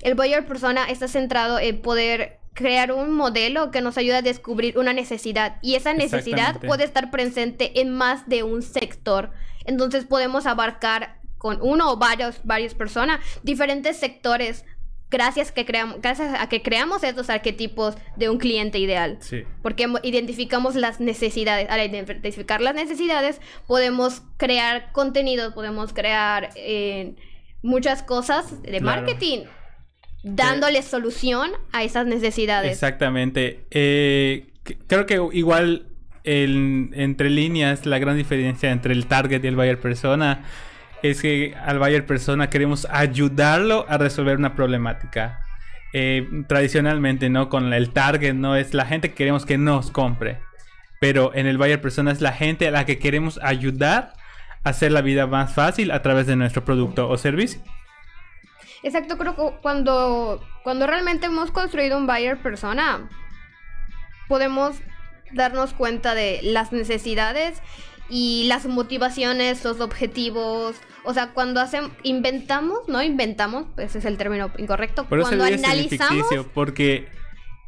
el 0.00 0.14
buyer 0.14 0.46
persona 0.46 0.86
está 0.86 1.06
centrado 1.06 1.58
en 1.58 1.82
poder 1.82 2.38
crear 2.54 2.90
un 2.90 3.14
modelo 3.14 3.70
que 3.70 3.82
nos 3.82 3.98
ayuda 3.98 4.18
a 4.18 4.22
descubrir 4.22 4.78
una 4.78 4.94
necesidad 4.94 5.58
y 5.60 5.74
esa 5.74 5.92
necesidad 5.92 6.58
puede 6.60 6.84
estar 6.84 7.10
presente 7.10 7.80
en 7.80 7.92
más 7.94 8.26
de 8.26 8.42
un 8.42 8.62
sector. 8.62 9.30
Entonces 9.66 10.04
podemos 10.04 10.46
abarcar 10.46 11.18
con 11.38 11.58
uno 11.60 11.92
o 11.92 11.96
varios, 11.96 12.40
varias 12.44 12.74
personas 12.74 13.20
diferentes 13.42 13.96
sectores 13.98 14.64
gracias, 15.08 15.52
que 15.52 15.64
creamos, 15.64 16.00
gracias 16.02 16.34
a 16.40 16.48
que 16.48 16.62
creamos 16.62 17.04
estos 17.04 17.30
arquetipos 17.30 17.94
de 18.16 18.28
un 18.28 18.38
cliente 18.38 18.78
ideal. 18.80 19.18
Sí. 19.20 19.44
Porque 19.62 19.86
mo- 19.86 20.00
identificamos 20.02 20.74
las 20.74 20.98
necesidades. 20.98 21.68
Al 21.70 21.80
identificar 21.88 22.60
las 22.60 22.74
necesidades, 22.74 23.40
podemos 23.68 24.22
crear 24.36 24.90
contenido, 24.92 25.54
podemos 25.54 25.92
crear 25.92 26.50
eh, 26.56 27.14
muchas 27.62 28.02
cosas 28.02 28.60
de 28.62 28.80
Claro. 28.80 29.02
marketing, 29.02 29.44
dándole 30.24 30.82
solución 30.82 31.52
a 31.72 31.84
esas 31.84 32.06
necesidades. 32.06 32.72
Exactamente. 32.72 33.64
Eh, 33.70 34.48
creo 34.88 35.06
que 35.06 35.20
igual 35.34 35.86
entre 36.26 37.30
líneas 37.30 37.86
la 37.86 37.98
gran 37.98 38.16
diferencia 38.16 38.70
entre 38.70 38.92
el 38.92 39.06
target 39.06 39.42
y 39.44 39.46
el 39.46 39.56
buyer 39.56 39.80
persona 39.80 40.44
es 41.02 41.22
que 41.22 41.54
al 41.64 41.78
buyer 41.78 42.04
persona 42.04 42.50
queremos 42.50 42.86
ayudarlo 42.90 43.86
a 43.88 43.96
resolver 43.96 44.36
una 44.36 44.54
problemática. 44.54 45.40
Eh, 45.92 46.28
tradicionalmente, 46.46 47.30
¿no? 47.30 47.48
Con 47.48 47.72
el 47.72 47.90
target, 47.92 48.34
¿no? 48.34 48.56
Es 48.56 48.74
la 48.74 48.86
gente 48.86 49.10
que 49.10 49.14
queremos 49.14 49.46
que 49.46 49.56
nos 49.56 49.90
compre. 49.90 50.38
Pero 51.00 51.34
en 51.34 51.46
el 51.46 51.58
buyer 51.58 51.80
persona 51.80 52.10
es 52.10 52.20
la 52.20 52.32
gente 52.32 52.68
a 52.68 52.70
la 52.70 52.84
que 52.84 52.98
queremos 52.98 53.38
ayudar 53.42 54.12
a 54.64 54.70
hacer 54.70 54.92
la 54.92 55.00
vida 55.00 55.26
más 55.26 55.54
fácil 55.54 55.90
a 55.90 56.02
través 56.02 56.26
de 56.26 56.36
nuestro 56.36 56.64
producto 56.64 57.08
o 57.08 57.16
servicio. 57.16 57.60
Exacto, 58.82 59.16
creo 59.16 59.36
que 59.36 59.56
cuando, 59.62 60.42
cuando 60.62 60.86
realmente 60.86 61.26
hemos 61.26 61.50
construido 61.50 61.96
un 61.96 62.06
buyer 62.06 62.36
persona, 62.38 63.08
podemos 64.28 64.80
darnos 65.32 65.72
cuenta 65.72 66.14
de 66.14 66.40
las 66.42 66.72
necesidades 66.72 67.60
y 68.08 68.44
las 68.48 68.66
motivaciones, 68.66 69.64
los 69.64 69.80
objetivos. 69.80 70.76
O 71.04 71.14
sea, 71.14 71.32
cuando 71.32 71.60
hacemos, 71.60 71.90
inventamos, 72.02 72.80
no 72.88 73.02
inventamos, 73.02 73.66
ese 73.78 73.98
es 73.98 74.04
el 74.04 74.16
término 74.16 74.50
incorrecto. 74.58 75.06
Cuando 75.28 75.44
analizamos, 75.68 76.26
porque 76.54 77.08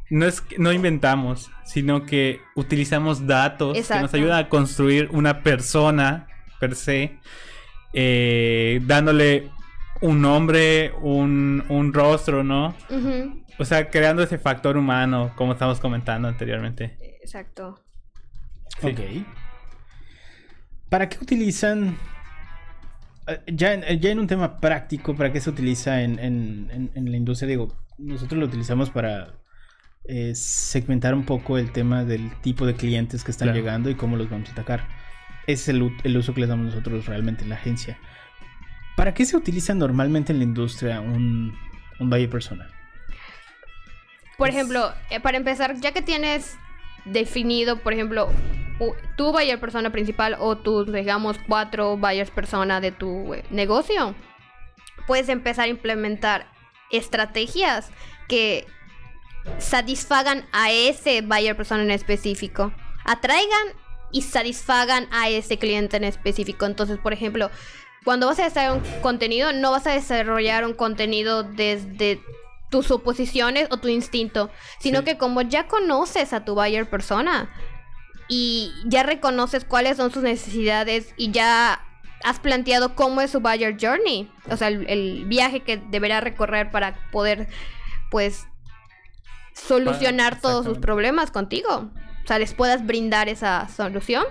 no 0.09 0.25
es 0.25 0.41
que- 0.41 0.57
no 0.57 0.71
inventamos, 0.73 1.51
sino 1.65 2.05
que 2.05 2.41
utilizamos 2.55 3.27
datos 3.27 3.73
que 3.73 4.01
nos 4.01 4.13
ayudan 4.13 4.39
a 4.45 4.49
construir 4.49 5.09
una 5.11 5.43
persona 5.43 6.27
per 6.59 6.75
se, 6.75 7.17
eh, 7.93 8.79
dándole 8.85 9.49
un 10.01 10.21
nombre, 10.21 10.93
un, 11.01 11.63
un 11.69 11.93
rostro, 11.93 12.43
¿no? 12.43 12.75
O 13.57 13.65
sea, 13.65 13.89
creando 13.89 14.23
ese 14.23 14.37
factor 14.37 14.77
humano, 14.77 15.31
como 15.35 15.53
estamos 15.53 15.79
comentando 15.79 16.27
anteriormente. 16.27 16.97
Exacto. 17.19 17.83
Sí. 18.81 18.87
Ok. 18.87 18.99
¿Para 20.89 21.07
qué 21.09 21.17
utilizan, 21.21 21.97
eh, 23.27 23.41
ya 23.47 23.73
en, 23.73 23.99
ya 23.99 24.09
en 24.09 24.19
un 24.19 24.27
tema 24.27 24.59
práctico, 24.59 25.15
para 25.15 25.31
qué 25.31 25.39
se 25.39 25.49
utiliza 25.49 26.01
en, 26.01 26.17
en- 26.19 26.69
en- 26.71 26.91
en 26.95 27.11
la 27.11 27.17
industria? 27.17 27.47
Digo, 27.49 27.75
nosotros 27.97 28.39
lo 28.39 28.45
utilizamos 28.47 28.89
para 28.89 29.33
eh, 30.05 30.33
segmentar 30.33 31.13
un 31.13 31.25
poco 31.25 31.57
el 31.59 31.71
tema 31.71 32.03
del 32.03 32.31
tipo 32.41 32.65
de 32.65 32.73
clientes 32.75 33.23
que 33.23 33.29
están 33.31 33.47
Claro. 33.47 33.59
llegando 33.59 33.89
y 33.91 33.95
cómo 33.95 34.15
los 34.17 34.29
vamos 34.29 34.49
a 34.49 34.53
atacar. 34.53 34.87
Es 35.45 35.67
el, 35.67 35.91
el 36.03 36.17
uso 36.17 36.33
que 36.33 36.41
le 36.41 36.47
damos 36.47 36.65
nosotros 36.67 37.05
realmente 37.05 37.43
en 37.43 37.49
la 37.49 37.55
agencia. 37.55 37.99
¿Para 38.95 39.13
qué 39.13 39.25
se 39.25 39.37
utiliza 39.37 39.73
normalmente 39.75 40.31
en 40.33 40.39
la 40.39 40.45
industria 40.45 40.99
un, 41.01 41.55
un 41.99 42.09
buyer 42.09 42.29
persona? 42.29 42.67
Por 44.37 44.49
Es- 44.49 44.55
ejemplo, 44.55 44.91
eh, 45.11 45.19
para 45.19 45.37
empezar, 45.37 45.75
ya 45.79 45.91
que 45.91 46.01
tienes 46.01 46.57
definido, 47.05 47.77
por 47.79 47.93
ejemplo, 47.93 48.29
tu 49.15 49.31
buyer 49.31 49.59
persona 49.59 49.91
principal 49.91 50.37
o 50.39 50.57
tus, 50.57 50.91
digamos, 50.91 51.37
cuatro 51.47 51.97
buyers 51.97 52.31
persona 52.31 52.79
de 52.79 52.91
tu 52.91 53.33
eh, 53.33 53.43
negocio, 53.49 54.15
puedes 55.07 55.29
empezar 55.29 55.65
a 55.65 55.69
implementar 55.69 56.47
estrategias 56.91 57.91
que 58.27 58.65
satisfagan 59.57 60.45
a 60.51 60.71
ese 60.71 61.21
buyer 61.21 61.55
persona 61.55 61.83
en 61.83 61.91
específico. 61.91 62.71
Atraigan 63.05 63.73
y 64.11 64.21
satisfagan 64.21 65.07
a 65.11 65.29
ese 65.29 65.57
cliente 65.57 65.97
en 65.97 66.03
específico. 66.03 66.65
Entonces, 66.65 66.97
por 66.97 67.13
ejemplo, 67.13 67.49
cuando 68.03 68.27
vas 68.27 68.39
a 68.39 68.43
desarrollar 68.43 68.77
un 68.77 69.01
contenido, 69.01 69.53
no 69.53 69.71
vas 69.71 69.87
a 69.87 69.91
desarrollar 69.91 70.65
un 70.65 70.73
contenido 70.73 71.43
desde 71.43 72.21
tus 72.69 72.87
suposiciones 72.87 73.67
o 73.71 73.77
tu 73.77 73.87
instinto, 73.87 74.49
sino 74.79 74.99
Sí. 74.99 75.05
que 75.05 75.17
como 75.17 75.41
ya 75.41 75.67
conoces 75.67 76.33
a 76.33 76.45
tu 76.45 76.55
buyer 76.55 76.89
persona 76.89 77.49
y 78.27 78.71
ya 78.85 79.03
reconoces 79.03 79.65
cuáles 79.65 79.97
son 79.97 80.11
sus 80.11 80.21
necesidades 80.23 81.13
y 81.17 81.31
ya 81.31 81.81
has 82.23 82.39
planteado 82.39 82.95
cómo 82.95 83.21
es 83.21 83.31
su 83.31 83.39
buyer 83.39 83.77
journey, 83.79 84.31
o 84.49 84.57
sea, 84.57 84.67
el, 84.67 84.87
el 84.89 85.25
viaje 85.25 85.61
que 85.61 85.77
deberá 85.77 86.21
recorrer 86.21 86.69
para 86.69 87.09
poder, 87.11 87.47
pues, 88.11 88.45
solucionar 89.53 90.39
todos 90.39 90.65
sus 90.65 90.77
problemas 90.77 91.31
contigo. 91.31 91.89
O 92.23 92.27
sea, 92.27 92.39
les 92.39 92.53
puedas 92.53 92.85
brindar 92.85 93.29
esa 93.29 93.67
solución 93.69 94.23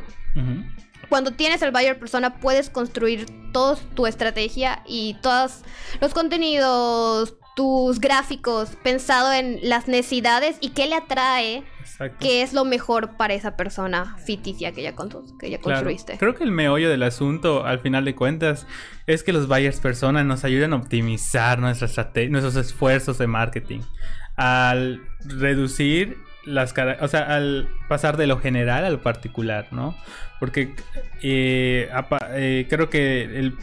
cuando 1.09 1.33
tienes 1.33 1.63
el 1.63 1.73
buyer 1.73 1.99
persona 1.99 2.39
puedes 2.39 2.71
construir 2.71 3.27
toda 3.53 3.77
tu 3.97 4.07
estrategia 4.07 4.83
y 4.87 5.17
todos 5.23 5.63
los 6.01 6.13
contenidos, 6.15 7.35
tus 7.59 7.99
gráficos, 7.99 8.69
pensado 8.85 9.33
en 9.33 9.59
las 9.69 9.89
necesidades 9.89 10.59
y 10.61 10.69
qué 10.71 10.87
le 10.87 10.95
atrae, 10.95 11.65
Exacto. 11.81 12.17
qué 12.21 12.43
es 12.43 12.53
lo 12.53 12.65
mejor 12.65 13.17
para 13.17 13.35
esa 13.35 13.57
persona 13.57 14.17
ficticia 14.25 14.71
que 14.71 14.81
ya, 14.83 14.95
constru- 14.95 15.37
que 15.41 15.51
ya 15.51 15.59
Claro. 15.59 15.79
construiste. 15.81 16.19
Creo 16.19 16.37
que 16.37 16.45
el 16.45 16.53
meollo 16.53 16.89
del 16.89 17.03
asunto, 17.03 17.67
al 17.67 17.81
final 17.81 18.05
de 18.05 18.15
cuentas, 18.15 18.65
es 19.09 19.25
que 19.25 19.33
los 19.33 19.49
buyers 19.49 19.81
persona 19.81 20.23
nos 20.23 20.45
ayudan 20.45 20.73
a 20.73 20.77
optimizar 20.77 21.59
nuestra 21.59 21.89
estrate- 21.89 22.31
nuestros 22.31 22.55
esfuerzos 22.55 23.19
de 23.19 23.27
marketing. 23.27 23.81
Al 24.37 25.01
reducir 25.25 26.17
las 26.45 26.73
o 27.01 27.09
sea, 27.09 27.35
al 27.35 27.69
pasar 27.89 28.17
de 28.17 28.29
lo 28.29 28.39
general 28.39 28.85
a 28.85 28.91
lo 28.91 29.03
particular, 29.03 29.67
¿no? 29.73 29.97
Porque 30.39 30.77
eh, 31.23 31.91
eh, 32.37 32.67
creo 32.71 32.89
que 32.89 33.25
el 33.25 33.55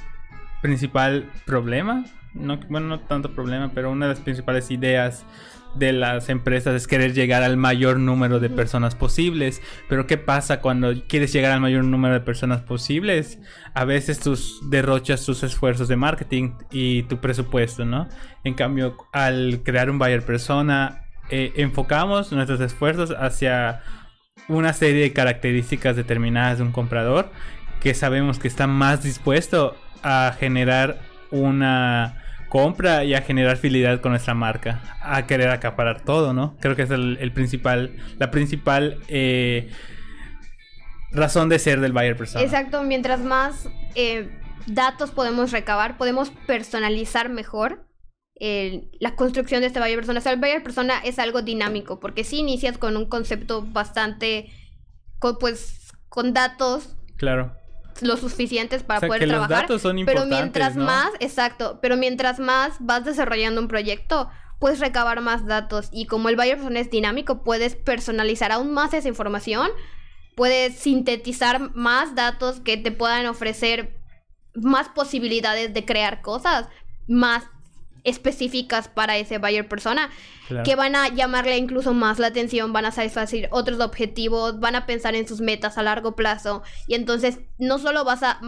principal 0.61 1.31
problema, 1.45 2.03
no, 2.35 2.59
bueno, 2.69 2.87
no 2.87 2.99
tanto 2.99 3.33
problema, 3.33 3.71
pero 3.73 3.91
una 3.91 4.07
de 4.07 4.13
las 4.13 4.21
principales 4.21 4.69
ideas 4.69 5.25
de 5.75 5.91
las 5.91 6.29
empresas 6.29 6.73
es 6.73 6.87
querer 6.87 7.13
llegar 7.13 7.43
al 7.43 7.57
mayor 7.57 7.99
número 7.99 8.39
de 8.39 8.49
personas 8.49 8.95
posibles. 8.95 9.61
Pero 9.89 10.07
¿qué 10.07 10.17
pasa 10.17 10.61
cuando 10.61 10.93
quieres 11.07 11.33
llegar 11.33 11.51
al 11.51 11.61
mayor 11.61 11.83
número 11.83 12.13
de 12.13 12.21
personas 12.21 12.61
posibles? 12.61 13.39
A 13.73 13.85
veces 13.85 14.19
tus 14.19 14.59
derrochas 14.69 15.25
tus 15.25 15.43
esfuerzos 15.43 15.87
de 15.87 15.95
marketing 15.95 16.53
y 16.71 17.03
tu 17.03 17.17
presupuesto, 17.17 17.85
¿no? 17.85 18.07
En 18.43 18.53
cambio, 18.53 18.95
al 19.11 19.61
crear 19.63 19.89
un 19.89 19.99
buyer 19.99 20.25
persona, 20.25 21.07
eh, 21.29 21.53
enfocamos 21.57 22.31
nuestros 22.31 22.61
esfuerzos 22.61 23.11
hacia 23.11 23.81
una 24.47 24.73
serie 24.73 25.01
de 25.01 25.13
características 25.13 25.95
determinadas 25.95 26.59
de 26.59 26.63
un 26.63 26.71
comprador 26.71 27.31
que 27.81 27.93
sabemos 27.93 28.39
que 28.39 28.47
está 28.47 28.67
más 28.67 29.03
dispuesto 29.03 29.75
a 30.03 30.35
generar 30.39 30.99
una 31.31 32.24
compra 32.49 33.03
y 33.03 33.13
a 33.13 33.21
generar 33.21 33.57
fidelidad 33.57 34.01
con 34.01 34.11
nuestra 34.11 34.33
marca, 34.33 34.81
a 35.01 35.25
querer 35.27 35.49
acaparar 35.49 36.01
todo, 36.01 36.33
¿no? 36.33 36.55
Creo 36.61 36.75
que 36.75 36.83
es 36.83 36.91
el, 36.91 37.17
el 37.19 37.31
principal, 37.31 37.95
la 38.17 38.31
principal 38.31 38.99
eh, 39.07 39.69
razón 41.11 41.49
de 41.49 41.59
ser 41.59 41.79
del 41.79 41.93
buyer 41.93 42.15
persona. 42.17 42.43
Exacto, 42.43 42.83
mientras 42.83 43.21
más 43.21 43.69
eh, 43.95 44.29
datos 44.67 45.11
podemos 45.11 45.51
recabar, 45.51 45.97
podemos 45.97 46.29
personalizar 46.47 47.29
mejor 47.29 47.85
el- 48.35 48.89
la 48.99 49.15
construcción 49.15 49.61
de 49.61 49.67
este 49.67 49.79
buyer 49.79 49.95
persona. 49.97 50.19
O 50.19 50.21
sea, 50.21 50.33
el 50.33 50.39
buyer 50.39 50.61
persona 50.63 50.99
es 51.03 51.19
algo 51.19 51.41
dinámico, 51.41 51.99
porque 51.99 52.23
si 52.23 52.39
inicias 52.39 52.77
con 52.77 52.97
un 52.97 53.05
concepto 53.07 53.61
bastante, 53.61 54.49
con, 55.19 55.37
pues, 55.39 55.91
con 56.09 56.33
datos 56.33 56.95
Claro. 57.17 57.53
Lo 58.01 58.17
suficientes 58.17 58.83
para 58.83 58.97
O 58.97 58.99
sea, 59.01 59.07
poder 59.07 59.21
que 59.21 59.27
los 59.27 59.35
trabajar. 59.37 59.63
datos 59.63 59.81
son 59.81 59.95
pero 60.05 60.23
importantes, 60.23 60.39
mientras 60.39 60.75
¿no? 60.75 60.85
más, 60.85 61.09
exacto, 61.19 61.79
pero 61.81 61.97
mientras 61.97 62.39
más 62.39 62.73
vas 62.79 63.05
desarrollando 63.05 63.61
un 63.61 63.67
proyecto, 63.67 64.29
puedes 64.59 64.79
recabar 64.79 65.21
más 65.21 65.45
datos 65.45 65.89
y 65.91 66.05
como 66.05 66.29
el 66.29 66.35
buyer 66.35 66.57
persona 66.57 66.79
es 66.79 66.89
dinámico, 66.89 67.43
puedes 67.43 67.75
personalizar 67.75 68.51
aún 68.51 68.71
más 68.71 68.93
esa 68.93 69.07
información, 69.07 69.69
puedes 70.35 70.75
sintetizar 70.75 71.75
más 71.75 72.15
datos 72.15 72.59
que 72.59 72.77
te 72.77 72.91
puedan 72.91 73.25
ofrecer 73.25 73.99
más 74.53 74.89
posibilidades 74.89 75.73
de 75.73 75.85
crear 75.85 76.21
cosas 76.21 76.67
más 77.07 77.43
específicas 78.05 78.87
para 78.87 79.17
ese 79.17 79.37
buyer 79.39 79.67
persona 79.67 80.09
claro. 80.47 80.63
que 80.63 80.75
van 80.75 80.95
a 80.95 81.09
llamarle 81.09 81.57
incluso 81.57 81.93
más 81.93 82.19
la 82.19 82.27
atención, 82.27 82.71
van 82.71 82.85
a 82.85 82.91
satisfacer 82.91 83.49
otros 83.51 83.79
objetivos, 83.81 84.59
van 84.59 84.75
a 84.75 84.85
pensar 84.85 85.15
en 85.15 85.27
sus 85.27 85.41
metas 85.41 85.77
a 85.77 85.83
largo 85.83 86.15
plazo 86.15 86.63
y 86.87 86.93
entonces 86.95 87.39
no 87.57 87.77
solo 87.79 88.03
vas 88.05 88.23
a, 88.23 88.39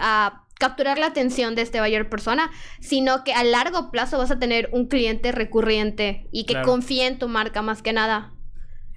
a 0.00 0.42
capturar 0.58 0.98
la 0.98 1.06
atención 1.06 1.54
de 1.54 1.62
este 1.62 1.80
buyer 1.80 2.08
persona, 2.08 2.50
sino 2.80 3.24
que 3.24 3.34
a 3.34 3.44
largo 3.44 3.90
plazo 3.90 4.16
vas 4.18 4.30
a 4.30 4.38
tener 4.38 4.70
un 4.72 4.86
cliente 4.86 5.32
recurrente 5.32 6.28
y 6.32 6.44
que 6.46 6.54
Claro. 6.54 6.68
confíe 6.68 7.06
en 7.06 7.18
tu 7.18 7.28
marca 7.28 7.60
más 7.62 7.82
que 7.82 7.92
nada. 7.92 8.32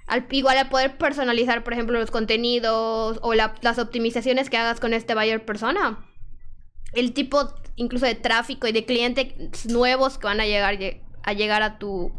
Al, 0.06 0.26
igual 0.30 0.58
al 0.58 0.68
poder 0.70 0.96
personalizar, 0.98 1.62
por 1.62 1.72
ejemplo, 1.72 1.98
los 2.00 2.10
contenidos 2.10 3.18
o 3.22 3.34
la- 3.34 3.54
las 3.60 3.78
optimizaciones 3.78 4.50
que 4.50 4.56
hagas 4.56 4.80
con 4.80 4.92
este 4.94 5.14
buyer 5.14 5.44
persona, 5.44 6.04
el 6.94 7.12
tipo 7.12 7.54
incluso 7.80 8.06
de 8.06 8.14
tráfico 8.14 8.68
y 8.68 8.72
de 8.72 8.84
clientes 8.84 9.66
nuevos 9.66 10.18
que 10.18 10.26
van 10.26 10.40
a 10.40 10.44
llegar 10.44 10.78
lle- 10.78 11.00
a 11.22 11.32
llegar 11.32 11.62
a 11.62 11.78
tu 11.78 12.12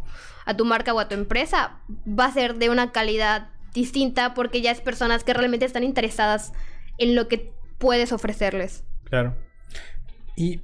a 0.45 0.55
tu 0.57 0.65
marca 0.65 0.93
o 0.93 0.99
a 0.99 1.07
tu 1.07 1.13
empresa 1.15 1.79
va 2.07 2.25
a 2.25 2.31
ser 2.33 2.55
de 2.55 2.69
una 2.69 2.91
calidad 2.91 3.49
distinta 3.73 4.33
porque 4.33 4.61
ya 4.61 4.71
es 4.71 4.81
personas 4.81 5.23
que 5.23 5.33
realmente 5.33 5.65
están 5.65 5.83
interesadas 5.83 6.51
en 6.97 7.15
lo 7.15 7.27
que 7.27 7.53
puedes 7.77 8.11
ofrecerles. 8.11 8.83
Claro. 9.03 9.35
Y 10.35 10.61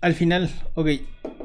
al 0.00 0.14
final, 0.14 0.50
ok, 0.74 0.88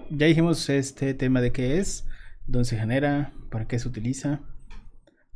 ya 0.09 0.27
dijimos 0.27 0.69
este 0.69 1.13
tema 1.13 1.41
de 1.41 1.51
qué 1.51 1.79
es, 1.79 2.05
dónde 2.47 2.69
se 2.69 2.77
genera, 2.79 3.33
para 3.51 3.67
qué 3.67 3.77
se 3.77 3.87
utiliza. 3.89 4.39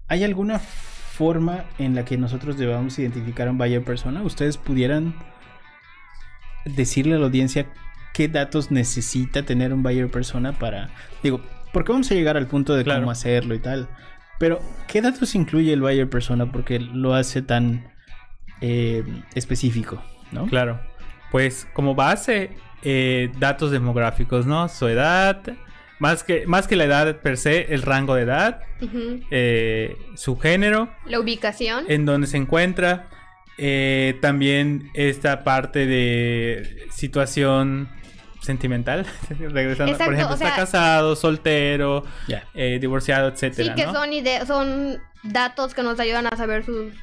¿Hay 0.08 0.24
alguna 0.24 0.60
forma 0.60 1.66
en 1.78 1.94
la 1.96 2.06
que 2.06 2.18
nosotros 2.18 2.58
debamos 2.58 2.98
identificar 2.98 3.48
a 3.48 3.52
un 3.52 3.58
buyer 3.58 3.84
persona? 3.84 4.24
¿Ustedes 4.24 4.58
pudieran 4.58 5.14
decirle 6.76 7.16
a 7.16 7.20
la 7.20 7.26
audiencia 7.26 7.68
qué 8.14 8.28
datos 8.28 8.72
necesita 8.72 9.44
tener 9.44 9.74
un 9.74 9.84
buyer 9.84 10.10
persona 10.10 10.54
para... 10.54 10.90
Digo, 11.24 11.42
porque 11.74 11.92
vamos 11.92 12.10
a 12.12 12.16
llegar 12.16 12.38
al 12.38 12.48
punto 12.48 12.76
de 12.76 12.84
Claro. 12.84 13.02
cómo 13.02 13.12
hacerlo 13.12 13.54
y 13.56 13.60
tal. 13.60 13.88
Pero, 14.40 14.60
¿qué 14.88 15.02
datos 15.02 15.36
incluye 15.36 15.72
el 15.74 15.82
buyer 15.82 16.10
persona? 16.10 16.52
Porque 16.52 16.80
lo 16.80 17.14
hace 17.14 17.42
tan 17.42 17.92
eh, 18.62 19.04
específico, 19.36 20.02
¿no? 20.32 20.46
Claro. 20.48 20.80
Pues 21.32 21.68
como 21.74 21.94
base, 21.96 22.52
eh, 22.84 23.32
datos 23.38 23.72
demográficos, 23.72 24.46
¿no? 24.46 24.68
Su 24.70 24.88
edad, 24.88 25.42
más 26.00 26.24
que, 26.24 26.48
más 26.48 26.68
que 26.68 26.76
la 26.76 26.86
edad 26.86 27.18
per 27.22 27.38
se, 27.38 27.74
el 27.74 27.82
rango 27.84 28.16
de 28.16 28.24
edad, 28.24 28.62
eh, 29.32 29.96
su 30.16 30.38
género, 30.38 30.90
La 31.06 31.20
ubicación. 31.20 31.86
en 31.88 32.06
dónde 32.06 32.28
se 32.28 32.38
encuentra 32.38 33.08
eh, 33.60 34.18
también 34.22 34.90
esta 34.94 35.44
parte 35.44 35.86
de 35.86 36.88
situación 36.92 37.90
sentimental, 38.42 39.06
regresando, 39.30 39.98
por 39.98 40.02
Exacto, 40.02 40.14
ejemplo, 40.14 40.30
o 40.30 40.34
está 40.34 40.56
casado, 40.56 41.16
soltero, 41.16 42.04
eh, 42.54 42.78
divorciado, 42.80 43.28
etcétera, 43.28 43.76
Sí, 43.76 43.82
que 43.82 43.86
¿no? 43.88 43.94
son, 43.94 44.12
ide- 44.14 44.46
son 44.46 44.98
datos 45.24 45.74
que 45.74 45.84
nos 45.84 46.00
ayudan 46.00 46.26
a 46.28 46.36
saber 46.38 46.64
sus 46.66 46.94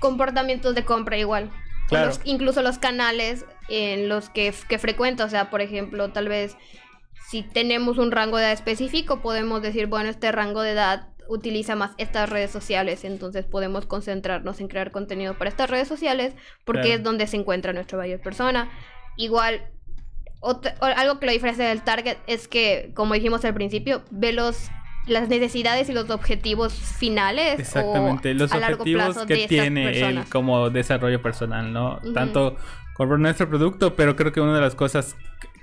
comportamientos 0.00 0.74
de 0.74 0.84
compra 0.84 1.16
igual. 1.16 1.50
O 1.86 1.88
Claro. 1.88 2.06
los- 2.08 2.20
incluso 2.24 2.62
los 2.62 2.78
canales 2.78 3.44
en 3.68 4.08
los 4.08 4.30
que, 4.30 4.54
que 4.68 4.78
frecuenta. 4.78 5.24
O 5.24 5.28
sea, 5.28 5.50
por 5.50 5.60
ejemplo, 5.60 6.10
tal 6.10 6.28
vez 6.28 6.56
si 7.28 7.42
tenemos 7.42 7.98
un 7.98 8.10
rango 8.12 8.36
de 8.36 8.44
edad 8.44 8.52
específico, 8.52 9.20
podemos 9.22 9.62
decir, 9.62 9.86
bueno, 9.86 10.08
este 10.10 10.30
rango 10.32 10.62
de 10.62 10.72
edad 10.72 11.08
utiliza 11.30 11.76
más 11.76 11.92
estas 11.96 12.28
redes 12.28 12.50
sociales, 12.50 13.04
entonces 13.04 13.44
podemos 13.46 13.86
concentrarnos 13.86 14.60
en 14.60 14.68
crear 14.68 14.90
contenido 14.90 15.34
para 15.34 15.48
estas 15.48 15.70
redes 15.70 15.88
sociales 15.88 16.34
porque 16.64 16.82
Claro. 16.82 16.96
es 16.96 17.02
donde 17.04 17.26
se 17.26 17.36
encuentra 17.36 17.72
nuestra 17.72 17.96
mayor 17.98 18.20
persona. 18.20 18.68
Igual, 19.16 19.62
otra- 20.40 20.74
o- 20.80 20.84
algo 20.86 21.20
que 21.20 21.26
lo 21.26 21.32
diferencia 21.32 21.66
del 21.68 21.82
target 21.82 22.16
es 22.26 22.48
que, 22.48 22.90
como 22.94 23.14
dijimos 23.14 23.44
al 23.44 23.54
principio, 23.54 24.02
ve 24.10 24.32
los 24.32 24.68
las 25.06 25.28
necesidades 25.28 25.88
y 25.88 25.92
los 25.94 26.10
objetivos 26.10 26.74
finales 26.74 27.58
Exactamente, 27.58 28.30
o 28.32 28.34
los 28.34 28.52
a 28.52 28.58
largo 28.58 28.82
objetivos 28.82 29.04
plazo 29.06 29.26
de 29.26 29.34
que 29.34 29.48
tiene 29.48 29.86
él 29.88 29.92
personas. 29.94 30.28
como 30.30 30.68
desarrollo 30.70 31.22
personal, 31.22 31.72
¿no? 31.72 31.96
Ujú. 31.96 32.12
Tanto 32.12 32.56
con 32.94 33.20
nuestro 33.22 33.48
producto, 33.48 33.94
pero 33.96 34.14
creo 34.14 34.30
que 34.30 34.40
una 34.42 34.54
de 34.54 34.60
las 34.60 34.74
cosas 34.74 35.16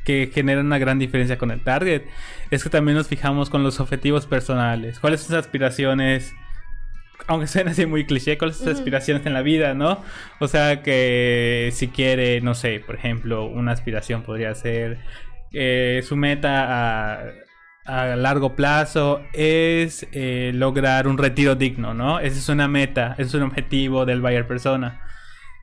que 0.03 0.31
generan 0.33 0.65
una 0.65 0.79
gran 0.79 0.97
diferencia 0.97 1.38
con 1.38 1.51
el 1.51 1.62
target 1.63 2.03
es 2.51 2.63
que 2.63 2.70
también 2.70 2.98
nos 2.98 3.08
fijamos 3.08 3.50
con 3.50 3.63
los 3.63 3.80
objetivos 3.80 4.25
personales. 4.25 5.00
¿Cuáles 5.00 5.22
son 5.22 5.30
sus 5.30 5.38
aspiraciones? 5.38 6.34
Aunque 7.27 7.48
suene 7.48 7.72
así 7.72 7.86
muy 7.86 8.06
cliché, 8.06 8.38
¿cuáles 8.38 8.58
son 8.58 8.68
sus 8.68 8.77
aspiraciones 8.77 9.25
en 9.25 9.34
la 9.34 9.42
vida, 9.42 9.74
no? 9.74 10.04
O 10.39 10.48
sea, 10.48 10.82
que 10.82 11.70
si 11.74 11.88
quiere, 11.89 12.42
no 12.42 12.54
sé, 12.54 12.82
por 12.86 12.96
ejemplo, 12.96 13.46
una 13.46 13.72
aspiración 13.72 14.24
podría 14.24 14.54
ser 14.56 15.00
eh, 15.51 16.01
su 16.08 16.16
meta 16.16 17.18
a, 17.18 17.32
a 17.88 18.16
largo 18.18 18.56
plazo 18.56 19.22
es 19.34 20.06
eh, 20.12 20.51
lograr 20.54 21.08
un 21.08 21.18
retiro 21.18 21.56
digno, 21.56 21.94
¿no? 21.94 22.20
Esa 22.20 22.38
es 22.38 22.50
una 22.50 22.68
meta, 22.68 23.16
es 23.18 23.34
un 23.34 23.44
objetivo 23.44 24.06
del 24.06 24.22
buyer 24.22 24.46
persona. 24.46 25.01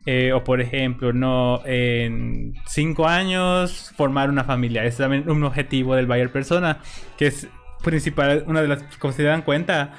Eh, 0.06 0.32
o 0.34 0.44
por 0.44 0.60
ejemplo, 0.60 1.14
no 1.14 1.62
en 1.64 2.52
cinco 2.66 3.08
años 3.08 3.92
formar 3.96 4.28
una 4.28 4.44
familia. 4.44 4.84
Es 4.84 4.98
también 4.98 5.30
un 5.30 5.42
objetivo 5.44 5.94
del 5.94 6.06
buyer 6.06 6.30
persona, 6.30 6.80
que 7.16 7.28
es 7.28 7.48
principal, 7.82 8.44
una 8.46 8.60
de 8.60 8.68
las 8.68 8.82
que 8.82 9.12
se 9.12 9.22
dan 9.22 9.42
cuenta 9.42 9.92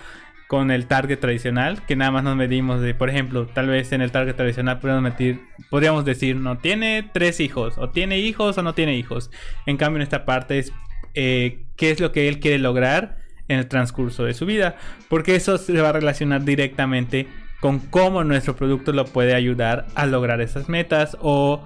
con 0.47 0.69
el 0.69 0.85
target 0.85 1.19
tradicional, 1.19 1.83
que 1.88 1.95
nada 1.95 2.12
más 2.12 2.24
nos 2.24 2.35
medimos 2.35 2.81
de, 2.81 2.93
por 2.93 3.09
ejemplo, 3.09 3.47
tal 3.47 3.67
vez 3.67 3.91
en 3.93 4.01
el 4.01 4.12
target 4.12 4.35
tradicional 4.35 4.79
podríamos, 4.79 5.03
metir, 5.03 5.41
podríamos 5.71 6.05
decir, 6.05 6.35
no 6.35 6.57
tiene 6.59 7.09
tres 7.13 7.39
hijos, 7.39 7.77
o 7.77 7.89
tiene 7.89 8.19
hijos 8.19 8.57
o 8.57 8.62
no 8.62 8.74
tiene 8.74 8.95
hijos. 8.95 9.31
En 9.65 9.77
cambio, 9.77 9.97
en 9.97 10.03
esta 10.03 10.24
parte 10.24 10.59
es 10.59 10.71
eh, 11.15 11.65
qué 11.77 11.89
es 11.89 12.00
lo 12.00 12.12
que 12.12 12.27
él 12.27 12.39
quiere 12.39 12.59
lograr 12.59 13.17
en 13.47 13.59
el 13.59 13.67
transcurso 13.67 14.24
de 14.24 14.33
su 14.33 14.45
vida, 14.45 14.75
porque 15.09 15.35
eso 15.35 15.57
se 15.57 15.81
va 15.81 15.89
a 15.89 15.93
relacionar 15.93 16.43
directamente 16.43 17.27
con 17.59 17.79
cómo 17.79 18.24
nuestro 18.24 18.55
producto 18.55 18.91
lo 18.91 19.05
puede 19.05 19.33
ayudar 19.33 19.88
a 19.95 20.05
lograr 20.05 20.41
esas 20.41 20.69
metas 20.69 21.17
o 21.21 21.62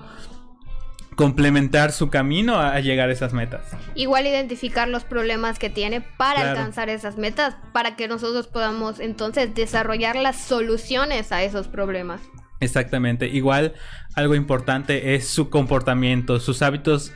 complementar 1.15 1.91
su 1.91 2.09
camino 2.09 2.59
a, 2.61 2.79
llegar 2.79 3.09
a 3.09 3.11
esas 3.11 3.33
metas. 3.33 3.61
Igual 3.93 4.25
identificar 4.25 4.87
los 4.87 5.03
problemas 5.03 5.59
que 5.59 5.69
tiene 5.69 5.99
para 5.99 6.35
Claro. 6.39 6.49
alcanzar 6.51 6.87
esas 6.87 7.17
metas, 7.17 7.57
para 7.73 7.97
que 7.97 8.07
nosotros 8.07 8.47
podamos 8.47 9.01
entonces 9.01 9.53
desarrollar 9.53 10.15
las 10.15 10.37
soluciones 10.37 11.33
a 11.33 11.43
esos 11.43 11.67
problemas. 11.67 12.21
Exactamente. 12.61 13.27
Igual 13.27 13.73
algo 14.15 14.33
importante 14.35 15.15
es 15.15 15.27
su 15.27 15.49
comportamiento, 15.49 16.39
sus 16.39 16.61
hábitos 16.61 17.11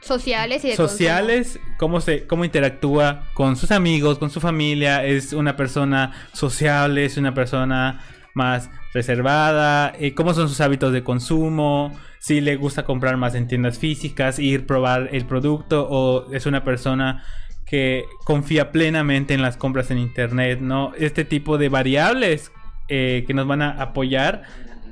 Sociales 0.00 0.64
y 0.64 0.68
de 0.68 0.76
sociales, 0.76 1.60
cómo 1.76 2.00
se, 2.00 2.26
cómo 2.26 2.44
interactúa 2.44 3.26
con 3.34 3.56
sus 3.56 3.70
amigos, 3.70 4.18
con 4.18 4.30
su 4.30 4.40
familia, 4.40 5.04
es 5.04 5.32
una 5.32 5.56
persona 5.56 6.12
sociable, 6.32 7.04
es 7.04 7.16
una 7.16 7.34
persona 7.34 8.00
más 8.34 8.70
reservada, 8.94 9.92
eh, 9.98 10.14
cómo 10.14 10.32
son 10.34 10.48
sus 10.48 10.60
hábitos 10.60 10.92
de 10.92 11.04
consumo, 11.04 11.92
si 12.18 12.40
le 12.40 12.56
gusta 12.56 12.84
comprar 12.84 13.16
más 13.16 13.34
en 13.34 13.46
tiendas 13.46 13.78
físicas, 13.78 14.38
ir 14.38 14.66
probar 14.66 15.10
el 15.12 15.26
producto 15.26 15.86
o 15.90 16.32
es 16.32 16.46
una 16.46 16.64
persona 16.64 17.24
que 17.66 18.04
confía 18.24 18.72
plenamente 18.72 19.34
en 19.34 19.42
las 19.42 19.56
compras 19.56 19.90
en 19.90 19.98
internet, 19.98 20.60
¿no? 20.60 20.92
Este 20.98 21.24
tipo 21.24 21.56
de 21.56 21.68
variables 21.68 22.52
eh, 22.88 23.24
que 23.26 23.34
nos 23.34 23.46
van 23.46 23.62
a 23.62 23.80
apoyar 23.80 24.42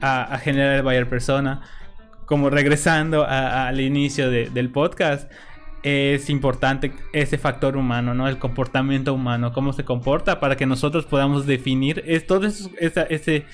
a, 0.01 0.23
a 0.23 0.39
generar 0.39 0.77
el 0.77 0.83
buyer 0.83 1.09
persona 1.09 1.63
como 2.29 2.51
regresando 2.51 3.25
al 3.27 3.81
inicio 3.81 4.31
de- 4.31 4.51
del 4.51 4.69
podcast, 4.71 5.31
es 5.83 6.29
importante 6.29 6.93
ese 7.13 7.39
factor 7.39 7.77
humano, 7.77 8.13
¿no? 8.13 8.29
El 8.29 8.39
comportamiento 8.39 9.15
humano, 9.15 9.53
cómo 9.53 9.73
se 9.73 9.85
comporta 9.85 10.39
para 10.41 10.57
que 10.57 10.67
nosotros 10.67 11.07
podamos 11.07 11.47
definir 11.47 12.03
es, 12.07 12.27
todo 12.27 12.47
esa, 12.47 13.03
ese, 13.05 13.47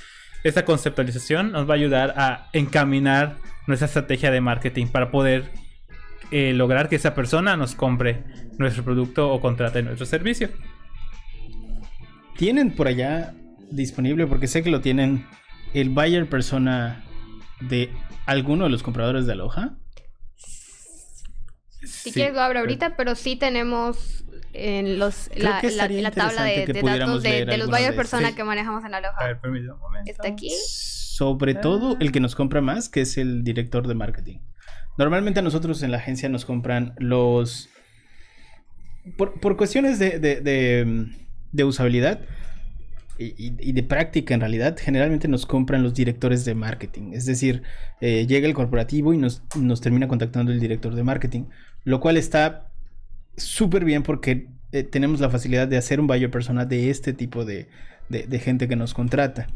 esa 0.42 0.64
conceptualización 0.64 1.52
nos 1.52 1.68
va 1.68 1.74
a 1.74 1.76
ayudar 1.76 2.14
a 2.16 2.48
encaminar 2.52 3.36
nuestra 3.66 3.86
estrategia 3.86 4.30
de 4.30 4.40
marketing 4.40 4.86
para 4.86 5.10
poder 5.10 5.50
eh, 6.30 6.52
lograr 6.54 6.88
que 6.88 6.96
esa 6.96 7.14
persona 7.14 7.56
nos 7.56 7.74
compre 7.74 8.24
nuestro 8.58 8.82
producto 8.82 9.30
o 9.30 9.40
contrate 9.40 9.82
nuestro 9.82 10.06
servicio. 10.06 10.48
¿Tienen 12.36 12.72
por 12.72 12.88
allá 12.88 13.34
disponible? 13.70 14.26
Porque 14.26 14.48
sé 14.48 14.62
que 14.62 14.70
lo 14.70 14.80
tienen 14.80 15.24
el 15.74 15.90
buyer 15.90 16.28
persona 16.28 17.03
de 17.60 17.90
alguno 18.26 18.64
de 18.64 18.70
los 18.70 18.82
compradores 18.82 19.26
de 19.26 19.32
Aloha. 19.32 19.76
Si 21.80 22.10
Sí, 22.10 22.12
quieres 22.12 22.34
lo 22.34 22.40
abro 22.40 22.60
ahorita, 22.60 22.96
pero 22.96 23.14
sí 23.14 23.36
tenemos 23.36 24.24
en 24.52 24.98
los 24.98 25.30
la, 25.36 25.60
la- 25.62 25.88
la 25.88 26.10
tabla 26.10 26.44
de, 26.44 26.66
de 26.66 26.82
datos 26.82 27.22
de, 27.22 27.30
de 27.30 27.44
los 27.46 27.54
algunos 27.54 27.70
buyer 27.70 27.90
de 27.90 27.96
persona 27.96 28.22
estos. 28.28 28.36
que 28.36 28.44
manejamos 28.44 28.84
en 28.84 28.94
Aloha. 28.94 29.14
A 29.18 29.26
ver, 29.26 29.40
permítame 29.40 29.74
un 29.74 29.80
momento. 29.80 30.10
Está 30.10 30.28
aquí. 30.28 30.50
Sobre 30.50 31.54
todo 31.54 31.96
el 32.00 32.10
que 32.12 32.20
nos 32.20 32.34
compra 32.34 32.60
más, 32.60 32.88
que 32.88 33.02
es 33.02 33.18
el 33.18 33.44
director 33.44 33.86
de 33.86 33.94
marketing. 33.94 34.38
Normalmente 34.96 35.40
a 35.40 35.42
nosotros 35.42 35.82
en 35.82 35.90
la 35.90 35.98
agencia 35.98 36.28
nos 36.28 36.44
compran 36.44 36.94
los... 36.98 37.68
Por, 39.18 39.38
por 39.40 39.56
cuestiones 39.56 39.98
de, 39.98 40.18
de- 40.18 40.40
de, 40.40 41.06
de 41.52 41.64
usabilidad 41.64 42.20
y, 43.18 43.72
de 43.72 43.82
práctica 43.82 44.34
en 44.34 44.40
realidad, 44.40 44.76
generalmente 44.78 45.28
nos 45.28 45.46
compran 45.46 45.82
los 45.82 45.94
directores 45.94 46.44
de 46.44 46.54
marketing. 46.54 47.12
Es 47.12 47.26
decir, 47.26 47.62
eh, 48.00 48.26
llega 48.26 48.46
el 48.48 48.54
corporativo 48.54 49.12
y 49.14 49.18
nos, 49.18 49.42
nos 49.56 49.80
termina 49.80 50.08
contactando 50.08 50.50
el 50.52 50.60
director 50.60 50.94
de 50.94 51.04
marketing. 51.04 51.44
Lo 51.84 52.00
cual 52.00 52.16
está 52.16 52.70
súper 53.36 53.84
bien 53.84 54.02
porque 54.02 54.48
eh, 54.72 54.82
tenemos 54.82 55.20
la 55.20 55.30
facilidad 55.30 55.68
de 55.68 55.76
hacer 55.76 56.00
un 56.00 56.06
buyer 56.06 56.30
persona 56.30 56.64
de 56.64 56.90
este 56.90 57.12
tipo 57.12 57.44
de, 57.44 57.68
de- 58.08 58.38
gente 58.40 58.66
que 58.68 58.76
nos 58.76 58.94
contrata. 58.94 59.46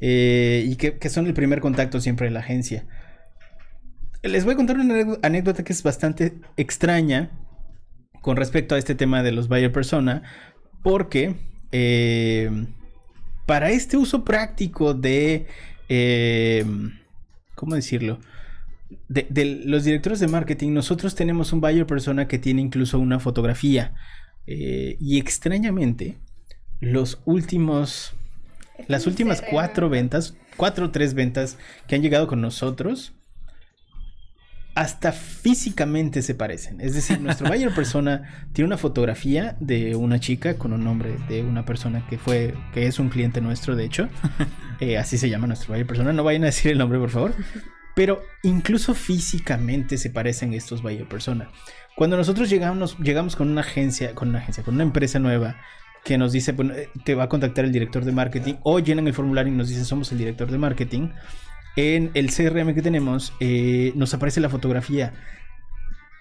Eh, 0.00 0.64
y 0.66 0.76
que, 0.76 0.98
que 0.98 1.08
son 1.08 1.26
el 1.26 1.34
primer 1.34 1.60
contacto 1.60 2.00
siempre 2.00 2.26
de 2.26 2.32
la 2.32 2.40
agencia. 2.40 2.84
Les 4.22 4.44
voy 4.44 4.54
a 4.54 4.56
contar 4.56 4.78
una 4.78 5.18
anécdota- 5.22 5.62
que 5.64 5.72
es 5.72 5.82
bastante 5.82 6.34
extraña 6.56 7.30
con 8.22 8.36
respecto 8.36 8.74
a 8.74 8.78
este 8.78 8.94
tema 8.94 9.22
de 9.22 9.32
los 9.32 9.48
buyer 9.48 9.70
persona, 9.70 10.22
porque 10.82 11.34
para 13.46 13.70
este 13.70 13.96
uso 13.96 14.24
práctico 14.24 14.94
de, 14.94 15.46
eh, 15.88 16.64
¿cómo 17.54 17.74
decirlo? 17.74 18.20
De, 19.08 19.26
de 19.28 19.44
los 19.64 19.84
directores 19.84 20.20
de 20.20 20.28
marketing, 20.28 20.72
nosotros 20.72 21.14
tenemos 21.14 21.52
un 21.52 21.60
buyer 21.60 21.86
persona 21.86 22.28
que 22.28 22.38
tiene 22.38 22.62
incluso 22.62 22.98
una 22.98 23.18
fotografía. 23.18 23.94
Eh, 24.46 24.96
y 25.00 25.18
extrañamente, 25.18 26.18
los 26.80 27.20
últimos, 27.24 28.14
las 28.88 29.06
últimas 29.06 29.42
cuatro 29.42 29.88
ventas, 29.88 30.36
cuatro 30.56 30.86
o 30.86 30.90
tres 30.90 31.14
ventas 31.14 31.58
que 31.86 31.94
han 31.94 32.02
llegado 32.02 32.26
con 32.26 32.40
nosotros, 32.40 33.14
hasta 34.74 35.12
físicamente 35.12 36.22
se 36.22 36.34
parecen. 36.34 36.80
Es 36.80 36.94
decir, 36.94 37.20
nuestro 37.20 37.48
buyer 37.50 37.72
persona 37.74 38.48
tiene 38.52 38.66
una 38.66 38.76
fotografía 38.76 39.56
de 39.60 39.94
una 39.94 40.18
chica 40.18 40.54
con 40.54 40.72
un 40.72 40.84
nombre 40.84 41.16
de 41.28 41.42
una 41.42 41.64
persona 41.64 42.06
que 42.08 42.18
fue, 42.18 42.54
que 42.72 42.86
es 42.86 42.98
un 42.98 43.08
cliente 43.08 43.40
nuestro, 43.40 43.76
de 43.76 43.84
hecho. 43.84 44.08
Eh, 44.80 44.98
así 44.98 45.18
se 45.18 45.30
llama 45.30 45.46
nuestro 45.46 45.68
buyer 45.72 45.86
persona. 45.86 46.12
No 46.12 46.24
vayan 46.24 46.42
a 46.42 46.46
decir 46.46 46.72
el 46.72 46.78
nombre, 46.78 46.98
por 46.98 47.08
favor. 47.08 47.32
Pero 47.94 48.22
incluso 48.42 48.92
físicamente 48.92 49.98
se 49.98 50.10
parecen 50.10 50.52
estos 50.52 50.82
buyer 50.82 51.08
persona. 51.08 51.48
Cuando 51.96 52.16
nosotros 52.16 52.50
llegamos, 52.50 52.98
llegamos 52.98 53.36
con 53.36 53.48
una 53.48 53.60
agencia, 53.60 54.16
con 54.16 54.30
una 54.30 54.40
agencia, 54.40 54.64
con 54.64 54.74
una 54.74 54.82
empresa 54.82 55.20
nueva 55.20 55.56
que 56.04 56.18
nos 56.18 56.32
dice, 56.32 56.52
bueno, 56.52 56.74
eh, 56.74 56.90
te 57.04 57.14
va 57.14 57.24
a 57.24 57.28
contactar 57.28 57.64
el 57.64 57.72
director 57.72 58.04
de 58.04 58.10
marketing 58.10 58.54
o 58.64 58.80
llenan 58.80 59.06
el 59.06 59.14
formulario 59.14 59.52
y 59.52 59.56
nos 59.56 59.68
dicen 59.68 59.84
somos 59.84 60.10
el 60.10 60.18
director 60.18 60.50
de 60.50 60.58
marketing. 60.58 61.10
En 61.76 62.10
el 62.14 62.30
CRM 62.32 62.74
que 62.74 62.82
tenemos 62.82 63.32
eh, 63.40 63.92
nos 63.96 64.14
aparece 64.14 64.40
la 64.40 64.48
fotografía 64.48 65.12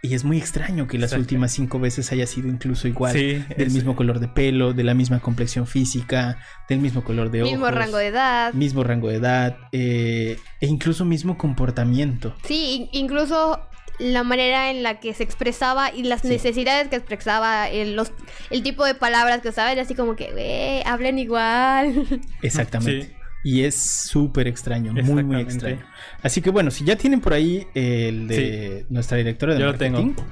Y 0.06 0.16
es 0.16 0.26
muy 0.26 0.38
extraño 0.38 0.86
que 0.88 0.98
las 0.98 1.12
Exacto. 1.12 1.22
últimas 1.22 1.52
cinco 1.54 1.80
veces 1.80 2.12
haya 2.12 2.28
sido 2.28 2.50
incluso 2.50 2.90
igual. 2.90 3.14
Sí, 3.14 3.42
del 3.58 3.68
es- 3.68 3.74
mismo 3.74 3.96
color 3.96 4.20
de 4.20 4.28
pelo, 4.28 4.74
de 4.74 4.84
la 4.84 4.94
misma 4.94 5.20
complexión 5.22 5.66
física, 5.66 6.40
del 6.68 6.80
mismo 6.80 7.06
color 7.06 7.32
de 7.32 7.44
Mismo 7.44 7.64
ojos. 7.68 7.76
rango 7.78 7.98
de 7.98 8.08
edad. 8.08 8.52
Mismo 8.54 8.84
rango 8.84 9.08
de 9.08 9.16
edad. 9.16 9.58
eh, 9.72 10.38
e 10.60 10.68
incluso 10.68 11.06
mismo 11.06 11.38
comportamiento. 11.38 12.36
Sí, 12.44 12.90
in- 12.92 13.04
incluso 13.04 13.62
la 14.00 14.24
manera 14.24 14.72
en 14.72 14.84
la 14.84 15.00
que 15.00 15.14
se 15.14 15.24
expresaba 15.24 15.94
y 15.96 16.04
las 16.04 16.20
Sí. 16.22 16.28
necesidades 16.28 16.90
que 16.90 16.98
expresaba, 16.98 17.70
el, 17.70 17.96
los, 17.96 18.12
el 18.50 18.62
tipo 18.62 18.84
de 18.84 18.96
palabras 18.96 19.40
que 19.42 19.50
usaba, 19.50 19.72
era 19.72 19.84
así 19.84 19.96
como 19.96 20.18
que, 20.18 20.32
"Güey, 20.32 20.82
hablan 20.86 21.18
igual. 21.18 21.94
Exactamente. 22.42 23.06
Sí. 23.08 23.14
Y 23.44 23.64
es 23.64 23.76
súper 23.76 24.48
extraño, 24.48 24.94
muy, 24.94 25.24
muy 25.24 25.42
extraño. 25.42 25.84
Así 26.22 26.42
que 26.42 26.50
bueno, 26.50 26.72
si 26.72 26.86
ya 26.86 26.96
tienen 26.96 27.20
por 27.20 27.34
ahí 27.34 27.68
el 27.74 28.28
de 28.28 28.86
nuestra 28.90 29.18
directora 29.18 29.54
de 29.54 29.60
Yo 29.60 29.66
marketing, 29.68 30.14
tengo. 30.16 30.26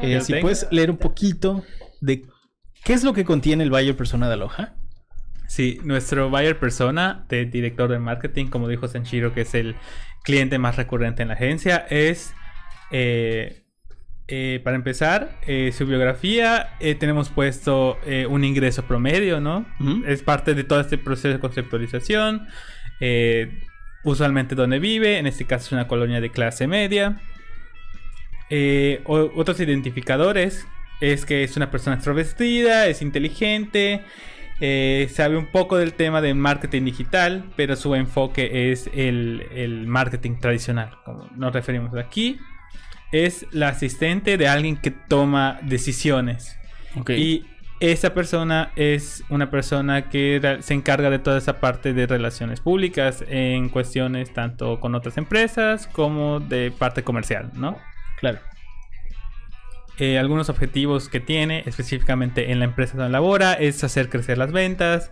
eh, 0.00 0.12
Yo 0.14 0.20
si 0.20 0.32
tengo. 0.32 0.42
puedes 0.42 0.66
leer 0.70 0.90
un 0.90 0.96
poquito 0.98 1.64
de 2.00 2.22
qué 2.84 2.92
es 2.92 3.02
lo 3.02 3.12
que 3.12 3.24
contiene 3.24 3.64
el 3.64 3.70
buyer 3.70 3.96
persona 3.96 4.28
de 4.28 4.34
Aloha. 4.34 4.74
Sí, 5.48 5.80
nuestro 5.84 6.30
buyer 6.30 6.58
persona 6.58 7.24
de 7.28 7.46
director 7.46 7.90
de 7.90 7.98
marketing, 7.98 8.46
como 8.46 8.68
dijo 8.68 8.86
Sanchiro, 8.88 9.32
que 9.34 9.42
es 9.42 9.54
el 9.54 9.74
cliente 10.24 10.58
más 10.58 10.76
recurrente 10.76 11.22
en 11.22 11.28
la 11.28 11.34
agencia, 11.34 11.84
es, 11.90 12.32
eh, 12.90 13.64
eh, 14.28 14.60
para 14.64 14.74
empezar, 14.74 15.38
eh, 15.46 15.70
su 15.72 15.86
biografía. 15.86 16.70
eh, 16.80 16.96
tenemos 16.96 17.28
puesto 17.28 17.98
un 18.28 18.44
ingreso 18.44 18.82
promedio, 18.84 19.40
¿no? 19.40 19.64
Es 20.06 20.22
parte 20.22 20.54
de 20.54 20.64
todo 20.64 20.80
este 20.80 20.98
proceso 20.98 21.28
de 21.28 21.38
conceptualización. 21.38 22.46
usualmente 24.02 24.54
donde 24.54 24.78
vive, 24.78 25.18
en 25.18 25.26
este 25.26 25.44
caso 25.46 25.66
es 25.66 25.72
una 25.72 25.88
colonia 25.88 26.20
de 26.20 26.30
clase 26.30 26.66
media. 26.66 27.20
Otros 29.06 29.60
identificadores 29.60 30.66
es 31.00 31.24
que 31.24 31.44
es 31.44 31.56
una 31.56 31.70
persona 31.70 31.96
extrovertida, 31.96 32.86
es 32.86 33.02
inteligente, 33.02 34.02
sabe 35.08 35.36
un 35.36 35.46
poco 35.52 35.76
del 35.76 35.92
tema 35.92 36.20
de 36.20 36.34
marketing 36.34 36.84
digital, 36.84 37.44
pero 37.56 37.76
su 37.76 37.94
enfoque 37.94 38.72
es 38.72 38.90
el, 38.94 39.46
el 39.54 39.86
marketing 39.86 40.38
tradicional, 40.40 40.98
como 41.04 41.28
nos 41.36 41.52
referimos 41.52 41.94
aquí. 41.94 42.38
Es 43.24 43.46
la 43.50 43.68
asistente 43.68 44.36
de 44.36 44.46
alguien 44.46 44.76
que 44.76 44.90
toma 44.90 45.58
decisiones. 45.62 46.58
Y 47.08 47.46
esa 47.80 48.12
persona 48.12 48.72
es 48.76 49.24
una 49.30 49.50
persona 49.50 50.10
que 50.10 50.58
se 50.60 50.74
encarga 50.74 51.08
de 51.08 51.18
toda 51.18 51.38
esa 51.38 51.58
parte 51.58 51.94
de 51.94 52.06
relaciones 52.06 52.60
públicas 52.60 53.24
en 53.26 53.70
cuestiones 53.70 54.34
tanto 54.34 54.80
con 54.80 54.94
otras 54.94 55.16
empresas 55.16 55.86
como 55.86 56.40
de 56.40 56.70
parte 56.70 57.04
comercial, 57.04 57.50
¿no? 57.54 57.78
Claro. 58.20 58.38
Eh, 59.98 60.18
algunos 60.18 60.50
objetivos 60.50 61.08
que 61.08 61.20
tiene 61.20 61.62
específicamente 61.64 62.52
en 62.52 62.58
la 62.58 62.66
empresa 62.66 62.98
donde 62.98 63.12
labora 63.12 63.54
es 63.54 63.82
hacer 63.82 64.10
crecer 64.10 64.36
las 64.36 64.52
ventas, 64.52 65.10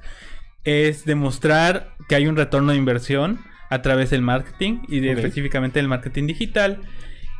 es 0.64 1.06
demostrar 1.06 1.94
que 2.06 2.16
hay 2.16 2.26
un 2.26 2.36
retorno 2.36 2.72
de 2.72 2.78
inversión 2.78 3.40
a 3.70 3.80
través 3.80 4.10
del 4.10 4.20
marketing 4.20 4.80
y 4.88 5.00
de 5.00 5.12
específicamente 5.12 5.78
del 5.78 5.88
marketing 5.88 6.26
digital 6.26 6.80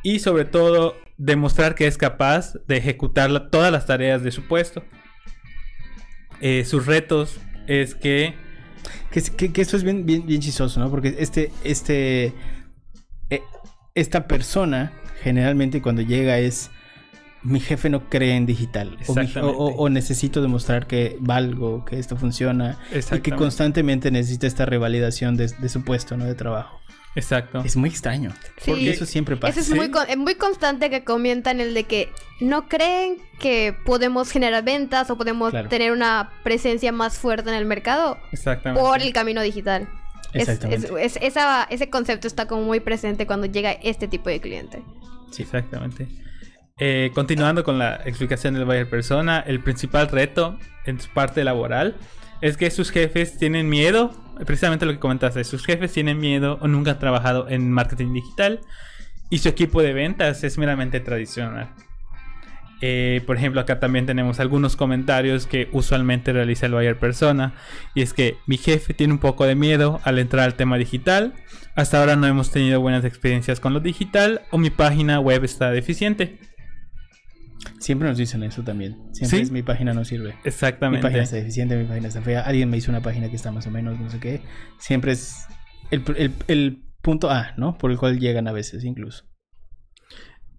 y 0.04 0.20
sobre 0.20 0.44
todo 0.44 0.96
demostrar 1.18 1.74
que 1.74 1.88
es 1.88 1.98
capaz 1.98 2.54
de 2.68 2.76
ejecutar 2.76 3.30
la- 3.30 3.50
todas 3.50 3.72
las 3.72 3.86
tareas 3.86 4.22
de 4.22 4.30
su 4.30 4.42
puesto. 4.46 4.84
Eh, 6.40 6.64
sus 6.64 6.86
retos 6.86 7.38
es 7.66 7.94
que 7.94 8.34
Que, 9.10 9.20
es- 9.20 9.30
que- 9.30 9.50
que 9.52 9.62
esto 9.62 9.76
es 9.78 9.82
bien, 9.84 10.04
bien, 10.04 10.26
bien 10.26 10.40
chistoso, 10.42 10.78
¿no? 10.78 10.90
Porque 10.90 11.14
este, 11.18 11.50
este, 11.62 12.34
eh, 13.30 13.40
esta 13.94 14.26
persona 14.26 14.92
generalmente 15.22 15.80
cuando 15.80 16.02
llega 16.02 16.38
es 16.38 16.70
mi 17.42 17.60
jefe 17.60 17.88
no 17.88 18.10
cree 18.10 18.34
en 18.36 18.44
digital 18.44 18.88
o, 18.88 18.90
mi- 18.92 18.96
o- 18.98 19.22
Exactamente. 19.22 19.40
o- 19.58 19.66
o 19.76 19.88
necesito 19.88 20.42
demostrar 20.42 20.86
que 20.86 21.16
valgo, 21.20 21.84
que 21.86 21.98
esto 21.98 22.16
funciona 22.16 22.78
y 22.92 23.20
que 23.20 23.30
constantemente 23.36 24.10
necesita 24.10 24.46
esta 24.46 24.66
revalidación 24.66 25.36
de, 25.36 25.46
de 25.46 25.68
su 25.70 25.82
puesto, 25.84 26.16
¿no? 26.18 26.24
De 26.26 26.34
trabajo. 26.34 26.80
Exacto 27.16 27.62
Es 27.64 27.76
muy 27.76 27.90
extraño. 27.90 28.32
Sí. 28.58 28.70
Porque 28.70 28.90
eso 28.90 29.06
siempre 29.06 29.36
pasa. 29.36 29.52
Eso 29.52 29.60
es 29.60 29.66
Sí. 29.66 29.74
muy, 29.74 29.90
con- 29.90 30.06
muy 30.18 30.34
constante 30.34 30.90
que 30.90 31.04
comentan 31.04 31.60
el 31.60 31.74
de 31.74 31.84
que 31.84 32.10
no 32.40 32.68
creen 32.68 33.18
que 33.38 33.74
podemos 33.84 34.30
generar 34.30 34.64
ventas 34.64 35.10
o 35.10 35.16
podemos 35.16 35.50
Claro. 35.50 35.68
tener 35.68 35.92
una 35.92 36.30
presencia 36.42 36.92
más 36.92 37.18
fuerte 37.18 37.50
en 37.50 37.56
el 37.56 37.66
mercado 37.66 38.18
exactamente 38.32 38.80
por 38.80 39.00
el 39.02 39.12
camino 39.12 39.42
digital. 39.42 39.88
Es- 40.32 40.48
Exactamente. 40.48 40.88
es- 41.04 41.16
es- 41.16 41.22
esa- 41.22 41.64
ese 41.70 41.88
concepto 41.90 42.26
está 42.26 42.46
como 42.48 42.62
muy 42.62 42.80
presente 42.80 43.26
cuando 43.26 43.46
llega 43.46 43.70
este 43.72 44.08
tipo 44.08 44.28
de 44.30 44.40
cliente. 44.40 44.82
Sí, 45.30 45.42
exactamente. 45.42 46.08
Eh, 46.78 47.12
continuando 47.14 47.62
con 47.62 47.78
la 47.78 48.00
explicación 48.04 48.54
del 48.54 48.64
buyer 48.64 48.90
persona, 48.90 49.38
el 49.46 49.60
principal 49.60 50.08
reto 50.08 50.58
en 50.86 51.00
su 51.00 51.08
parte 51.10 51.44
laboral 51.44 51.94
es 52.40 52.56
que 52.56 52.68
sus 52.72 52.90
jefes 52.90 53.38
tienen 53.38 53.68
miedo, 53.68 54.10
precisamente 54.46 54.86
lo 54.86 54.92
que 54.92 54.98
comentaste, 54.98 55.44
sus 55.44 55.64
jefes 55.64 55.92
tienen 55.92 56.18
miedo 56.18 56.58
o 56.60 56.68
nunca 56.68 56.92
han 56.92 56.98
trabajado 56.98 57.48
en 57.48 57.70
marketing 57.70 58.12
digital 58.12 58.60
y 59.30 59.38
su 59.38 59.48
equipo 59.48 59.82
de 59.82 59.92
ventas 59.92 60.44
es 60.44 60.58
meramente 60.58 61.00
tradicional. 61.00 61.74
Eh, 62.80 63.22
por 63.26 63.36
ejemplo, 63.36 63.60
acá 63.60 63.80
también 63.80 64.04
tenemos 64.04 64.40
algunos 64.40 64.76
comentarios 64.76 65.46
que 65.46 65.68
usualmente 65.72 66.32
realiza 66.32 66.66
el 66.66 66.72
buyer 66.72 66.98
persona. 66.98 67.54
Y 67.94 68.02
es 68.02 68.12
que 68.12 68.36
mi 68.46 68.58
jefe 68.58 68.92
tiene 68.92 69.14
un 69.14 69.20
poco 69.20 69.46
de 69.46 69.54
miedo 69.54 70.00
al 70.04 70.18
entrar 70.18 70.44
al 70.44 70.54
tema 70.54 70.76
digital. 70.76 71.32
Hasta 71.74 71.98
ahora 71.98 72.16
no 72.16 72.26
hemos 72.26 72.50
tenido 72.50 72.80
buenas 72.80 73.04
experiencias 73.04 73.58
con 73.58 73.72
lo 73.72 73.80
digital 73.80 74.42
o 74.50 74.58
mi 74.58 74.70
página 74.70 75.18
web 75.18 75.44
está 75.44 75.70
deficiente. 75.70 76.38
Siempre 77.78 78.08
nos 78.08 78.16
dicen 78.18 78.42
eso 78.42 78.62
también. 78.62 78.96
Siempre 79.12 79.38
¿Sí? 79.38 79.42
es 79.44 79.50
mi 79.50 79.62
página 79.62 79.92
no 79.94 80.04
sirve. 80.04 80.30
Mi 80.34 80.40
Exactamente. 80.44 81.02
página 81.02 81.22
está 81.22 81.36
deficiente, 81.36 81.76
mi 81.76 81.84
página 81.84 82.08
está 82.08 82.22
fea. 82.22 82.40
Alguien 82.42 82.70
me 82.70 82.76
hizo 82.76 82.90
una 82.90 83.00
página 83.02 83.28
que 83.30 83.36
está 83.36 83.50
más 83.52 83.66
o 83.66 83.70
menos, 83.70 83.98
no 84.00 84.08
sé 84.10 84.18
qué. 84.20 84.42
Siempre 84.78 85.12
es 85.12 85.46
el, 85.90 86.02
el- 86.16 86.32
el 86.48 86.82
punto 87.02 87.30
A, 87.30 87.52
¿no? 87.56 87.76
Por 87.78 87.90
el 87.90 87.98
cual 87.98 88.18
llegan 88.18 88.48
a 88.48 88.52
veces 88.52 88.84
incluso. 88.84 89.24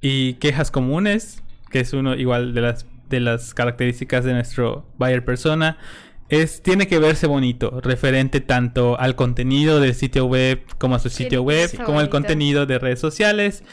Y 0.02 0.36
quejas 0.36 0.72
comunes, 0.72 1.42
que 1.72 1.80
es 1.80 1.94
uno 1.94 2.16
igual 2.16 2.54
de 2.54 2.62
las, 2.62 2.86
de 3.10 3.20
las 3.20 3.54
características 3.54 4.24
de 4.26 4.34
nuestro 4.34 4.94
buyer 4.98 5.24
persona, 5.26 5.78
es 6.30 6.62
tiene 6.64 6.88
que 6.88 7.00
verse 7.00 7.28
bonito, 7.28 7.80
referente 7.82 8.42
tanto 8.42 9.00
al 9.00 9.16
contenido 9.16 9.80
del 9.80 9.94
sitio 9.94 10.26
web 10.26 10.64
como 10.80 10.96
a 10.96 11.00
su 11.00 11.10
sitio 11.10 11.44
web, 11.44 11.70
como 11.78 12.02
el 12.02 12.08
bonito. 12.08 12.10
contenido 12.12 12.66
de 12.66 12.80
redes 12.80 13.00
sociales. 13.00 13.64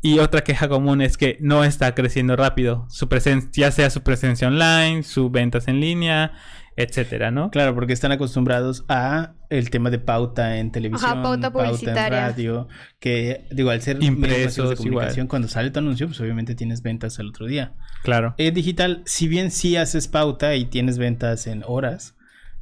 Y 0.00 0.20
otra 0.20 0.42
queja 0.42 0.68
común 0.68 1.02
es 1.02 1.16
que 1.16 1.38
no 1.40 1.64
está 1.64 1.94
creciendo 1.94 2.36
rápido, 2.36 2.86
su 2.88 3.08
presencia, 3.08 3.50
ya 3.66 3.70
sea 3.72 3.90
su 3.90 4.02
presencia 4.02 4.46
online, 4.48 5.02
sus 5.02 5.30
ventas 5.32 5.66
en 5.66 5.80
línea, 5.80 6.32
etcétera, 6.76 7.32
¿no? 7.32 7.50
Claro, 7.50 7.74
porque 7.74 7.92
están 7.92 8.12
acostumbrados 8.12 8.84
a 8.88 9.32
el 9.50 9.70
tema 9.70 9.90
de 9.90 9.98
pauta 9.98 10.58
en 10.58 10.70
televisión, 10.70 11.22
pauta 11.22 11.48
en 11.48 11.52
publicitaria. 11.52 12.28
radio, 12.28 12.68
que 13.00 13.46
digo, 13.50 13.70
al 13.70 13.82
ser 13.82 14.00
Impresos, 14.00 14.70
de 14.70 14.76
comunicación, 14.76 15.24
igual. 15.24 15.28
cuando 15.28 15.48
sale 15.48 15.70
tu 15.72 15.80
anuncio, 15.80 16.06
pues 16.06 16.20
obviamente 16.20 16.54
tienes 16.54 16.82
ventas 16.82 17.18
al 17.18 17.26
otro 17.30 17.46
día. 17.46 17.72
Claro. 18.04 18.34
En 18.38 18.54
digital, 18.54 19.02
si 19.06 19.26
bien 19.26 19.50
sí 19.50 19.76
haces 19.76 20.06
pauta 20.06 20.54
y 20.54 20.66
tienes 20.66 20.98
ventas 20.98 21.48
en 21.48 21.64
horas, 21.66 22.14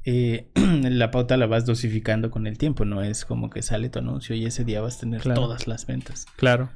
eh, 0.06 0.48
la 0.54 1.10
pauta 1.10 1.36
la 1.36 1.46
vas 1.46 1.66
dosificando 1.66 2.30
con 2.30 2.46
el 2.46 2.56
tiempo, 2.56 2.86
no 2.86 3.02
es 3.02 3.26
como 3.26 3.50
que 3.50 3.60
sale 3.60 3.90
tu 3.90 3.98
anuncio 3.98 4.34
y 4.34 4.46
ese 4.46 4.64
día 4.64 4.80
vas 4.80 4.96
a 4.96 5.00
tener 5.00 5.20
Claro. 5.20 5.42
todas 5.42 5.66
las 5.66 5.84
ventas. 5.86 6.24
Claro. 6.36 6.70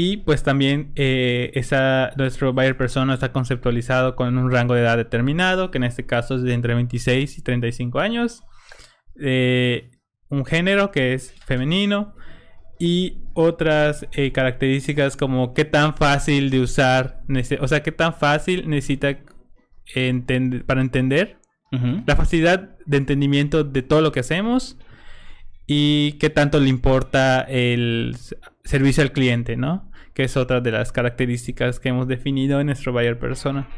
Y 0.00 0.18
pues 0.18 0.44
también 0.44 0.92
eh, 0.94 1.50
esa, 1.54 2.12
nuestro 2.16 2.52
buyer 2.52 2.76
persona 2.76 3.14
está 3.14 3.32
conceptualizado 3.32 4.14
con 4.14 4.38
un 4.38 4.48
rango 4.48 4.74
de 4.74 4.82
edad 4.82 4.96
determinado, 4.96 5.72
que 5.72 5.78
en 5.78 5.82
este 5.82 6.06
caso 6.06 6.36
es 6.36 6.42
de 6.42 6.54
entre 6.54 6.72
26 6.74 7.36
y 7.36 7.42
35 7.42 7.98
años. 7.98 8.44
Eh, 9.20 9.90
un 10.28 10.44
género 10.44 10.92
que 10.92 11.14
es 11.14 11.34
femenino. 11.44 12.14
Y 12.78 13.24
otras 13.34 14.06
eh, 14.12 14.30
características 14.30 15.16
como 15.16 15.52
qué 15.52 15.64
tan 15.64 15.96
fácil 15.96 16.50
de 16.50 16.60
usar, 16.60 17.24
o 17.60 17.66
sea, 17.66 17.82
qué 17.82 17.90
tan 17.90 18.14
fácil 18.14 18.70
necesita 18.70 19.18
entender, 19.96 20.64
para 20.64 20.80
entender 20.80 21.40
la 22.06 22.14
facilidad 22.14 22.78
de 22.86 22.98
entendimiento 22.98 23.64
de 23.64 23.82
todo 23.82 24.00
lo 24.00 24.12
que 24.12 24.20
hacemos 24.20 24.78
y 25.66 26.12
qué 26.20 26.30
tanto 26.30 26.60
le 26.60 26.68
importa 26.68 27.40
el 27.42 28.16
servicio 28.64 29.02
al 29.02 29.12
cliente, 29.12 29.56
¿no? 29.56 29.87
Que 30.18 30.24
es 30.24 30.36
otra 30.36 30.60
de 30.60 30.72
las 30.72 30.90
características 30.90 31.78
que 31.78 31.90
hemos 31.90 32.08
definido 32.08 32.58
en 32.58 32.66
nuestro 32.66 32.92
buyer 32.92 33.20
persona. 33.20 33.68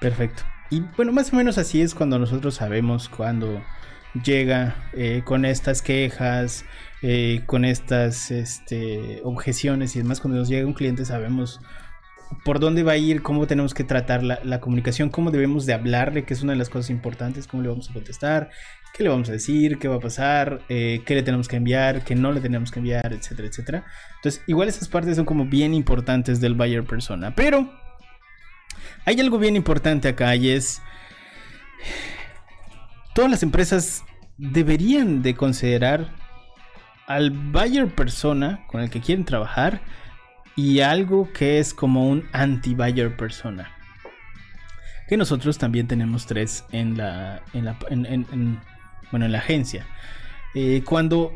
Perfecto. 0.00 0.42
Y 0.68 0.80
bueno, 0.96 1.12
más 1.12 1.32
o 1.32 1.36
menos 1.36 1.58
así 1.58 1.80
es 1.80 1.94
cuando 1.94 2.18
nosotros 2.18 2.56
sabemos 2.56 3.08
cuando 3.08 3.62
llega 4.24 4.74
eh, 4.94 5.22
con 5.24 5.44
estas 5.44 5.80
quejas, 5.80 6.64
eh, 7.02 7.42
con 7.46 7.64
estas 7.64 8.32
este, 8.32 9.20
objeciones 9.22 9.94
y 9.94 10.00
demás. 10.00 10.20
Cuando 10.20 10.40
nos 10.40 10.48
llega 10.48 10.66
un 10.66 10.74
cliente 10.74 11.04
sabemos 11.04 11.60
por 12.44 12.58
dónde 12.58 12.82
va 12.82 12.92
a 12.92 12.96
ir, 12.96 13.22
cómo 13.22 13.46
tenemos 13.46 13.74
que 13.74 13.84
tratar 13.84 14.24
la, 14.24 14.40
la, 14.42 14.58
comunicación, 14.58 15.10
cómo 15.10 15.30
debemos 15.30 15.66
de 15.66 15.74
hablarle, 15.74 16.24
que 16.24 16.34
es 16.34 16.42
una 16.42 16.54
de 16.54 16.58
las 16.58 16.68
cosas 16.68 16.90
importantes, 16.90 17.46
cómo 17.46 17.62
le 17.62 17.68
vamos 17.68 17.88
a 17.90 17.92
contestar, 17.92 18.50
qué 18.96 19.02
le 19.02 19.10
vamos 19.10 19.28
a 19.28 19.32
decir, 19.32 19.78
qué 19.78 19.88
va 19.88 19.96
a 19.96 20.00
pasar, 20.00 20.62
eh, 20.70 21.02
qué 21.04 21.14
le 21.14 21.22
tenemos 21.22 21.48
que 21.48 21.56
enviar, 21.56 22.02
qué 22.02 22.14
no 22.14 22.32
le 22.32 22.40
tenemos 22.40 22.70
que 22.70 22.78
enviar, 22.78 23.12
etcétera, 23.12 23.48
etcétera. 23.48 23.84
Entonces, 24.16 24.42
igual 24.46 24.68
esas 24.68 24.88
partes 24.88 25.16
son 25.16 25.26
como 25.26 25.44
bien 25.44 25.74
importantes 25.74 26.40
del 26.40 26.54
buyer 26.54 26.82
persona. 26.84 27.34
Pero 27.34 27.70
hay 29.04 29.20
algo 29.20 29.38
bien 29.38 29.54
importante 29.54 30.08
acá 30.08 30.34
y 30.34 30.48
es... 30.48 30.80
Todas 33.14 33.30
las 33.30 33.42
empresas 33.42 34.02
deberían 34.38 35.22
de 35.22 35.34
considerar 35.34 36.14
al 37.06 37.30
buyer 37.30 37.88
persona 37.88 38.66
con 38.66 38.80
el 38.80 38.88
que 38.88 39.00
quieren 39.00 39.24
trabajar 39.26 39.80
y 40.54 40.80
algo 40.80 41.30
que 41.34 41.58
es 41.58 41.74
como 41.74 42.08
un 42.08 42.26
anti-buyer 42.32 43.14
persona. 43.16 43.70
Que 45.06 45.18
nosotros 45.18 45.58
también 45.58 45.86
tenemos 45.86 46.26
tres 46.26 46.64
en 46.72 46.96
la, 46.96 47.42
en 47.52 47.66
la, 47.66 47.76
bueno, 49.10 49.26
en 49.26 49.32
la 49.32 49.38
agencia. 49.38 49.86
Eh, 50.54 50.82
cuando, 50.84 51.32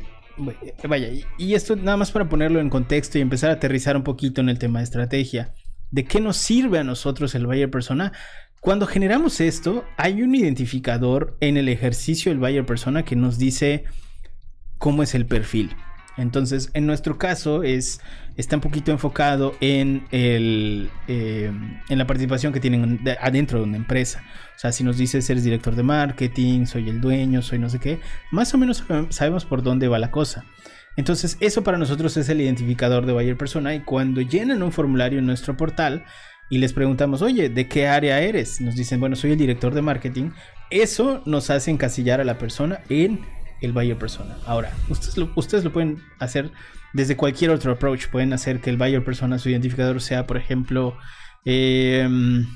vaya, 0.88 1.08
y 1.38 1.54
esto 1.54 1.76
nada 1.76 1.96
más 1.96 2.10
para 2.10 2.28
ponerlo 2.28 2.60
en 2.60 2.70
contexto 2.70 3.18
y 3.18 3.20
empezar 3.20 3.50
a 3.50 3.54
aterrizar 3.54 3.96
un 3.96 4.02
poquito 4.02 4.40
en 4.40 4.48
el 4.48 4.58
tema 4.58 4.78
de 4.78 4.84
estrategia. 4.84 5.54
¿De 5.90 6.04
qué 6.04 6.20
nos 6.20 6.36
sirve 6.36 6.78
a 6.78 6.84
nosotros 6.84 7.34
el 7.34 7.46
buyer 7.46 7.70
persona? 7.70 8.12
Cuando 8.60 8.86
generamos 8.86 9.40
esto, 9.40 9.84
hay 9.96 10.22
un 10.22 10.34
identificador 10.34 11.36
en 11.40 11.56
el 11.56 11.68
ejercicio 11.68 12.30
del 12.30 12.38
buyer 12.38 12.64
persona 12.66 13.04
que 13.04 13.16
nos 13.16 13.38
dice 13.38 13.84
cómo 14.78 15.02
es 15.02 15.14
el 15.14 15.26
perfil. 15.26 15.70
Entonces, 16.20 16.70
en 16.74 16.86
nuestro 16.86 17.18
caso 17.18 17.62
es 17.62 18.00
está 18.36 18.56
un 18.56 18.62
poquito 18.62 18.90
enfocado 18.90 19.54
en 19.60 20.06
el 20.10 20.90
eh, 21.08 21.52
en 21.88 21.98
la 21.98 22.06
participación 22.06 22.52
que 22.52 22.60
tienen 22.60 23.00
adentro 23.20 23.58
de 23.58 23.64
una 23.64 23.76
empresa. 23.76 24.22
O 24.56 24.58
sea, 24.58 24.72
si 24.72 24.84
nos 24.84 24.96
dices 24.96 25.28
eres 25.30 25.44
director 25.44 25.74
de 25.74 25.82
marketing, 25.82 26.66
soy 26.66 26.88
el 26.88 27.00
dueño, 27.00 27.42
soy 27.42 27.58
no 27.58 27.68
sé 27.68 27.78
qué, 27.78 28.00
más 28.30 28.52
o 28.54 28.58
menos 28.58 28.84
sabemos 29.10 29.44
por 29.44 29.62
dónde 29.62 29.88
va 29.88 29.98
la 29.98 30.10
cosa. 30.10 30.44
Entonces, 30.96 31.36
eso 31.40 31.62
para 31.62 31.78
nosotros 31.78 32.16
es 32.16 32.28
el 32.28 32.40
identificador 32.40 33.06
de 33.06 33.12
buyer 33.12 33.36
persona 33.36 33.74
y 33.74 33.80
cuando 33.80 34.20
llenan 34.20 34.62
un 34.62 34.72
formulario 34.72 35.18
en 35.18 35.26
nuestro 35.26 35.56
portal 35.56 36.04
y 36.50 36.58
les 36.58 36.72
preguntamos, 36.72 37.22
oye, 37.22 37.48
¿de 37.48 37.68
qué 37.68 37.86
área 37.86 38.20
eres? 38.20 38.60
Nos 38.60 38.74
dicen, 38.74 38.98
bueno, 38.98 39.14
soy 39.14 39.30
el 39.30 39.38
director 39.38 39.72
de 39.72 39.82
marketing. 39.82 40.30
Eso 40.68 41.22
nos 41.24 41.48
hace 41.48 41.70
encasillar 41.70 42.20
a 42.20 42.24
la 42.24 42.38
persona 42.38 42.80
en 42.88 43.20
el 43.60 43.72
buyer 43.72 43.96
persona. 43.96 44.36
Ahora, 44.46 44.72
ustedes 44.88 45.16
lo, 45.16 45.30
ustedes 45.34 45.64
lo 45.64 45.72
pueden 45.72 46.02
hacer 46.18 46.50
desde 46.92 47.16
cualquier 47.16 47.50
otro 47.50 47.72
approach. 47.72 48.08
Pueden 48.08 48.32
hacer 48.32 48.60
que 48.60 48.70
el 48.70 48.76
buyer 48.76 49.04
persona, 49.04 49.38
su 49.38 49.50
identificador 49.50 50.00
sea, 50.00 50.26
por 50.26 50.36
ejemplo, 50.36 50.96
em, 51.44 52.46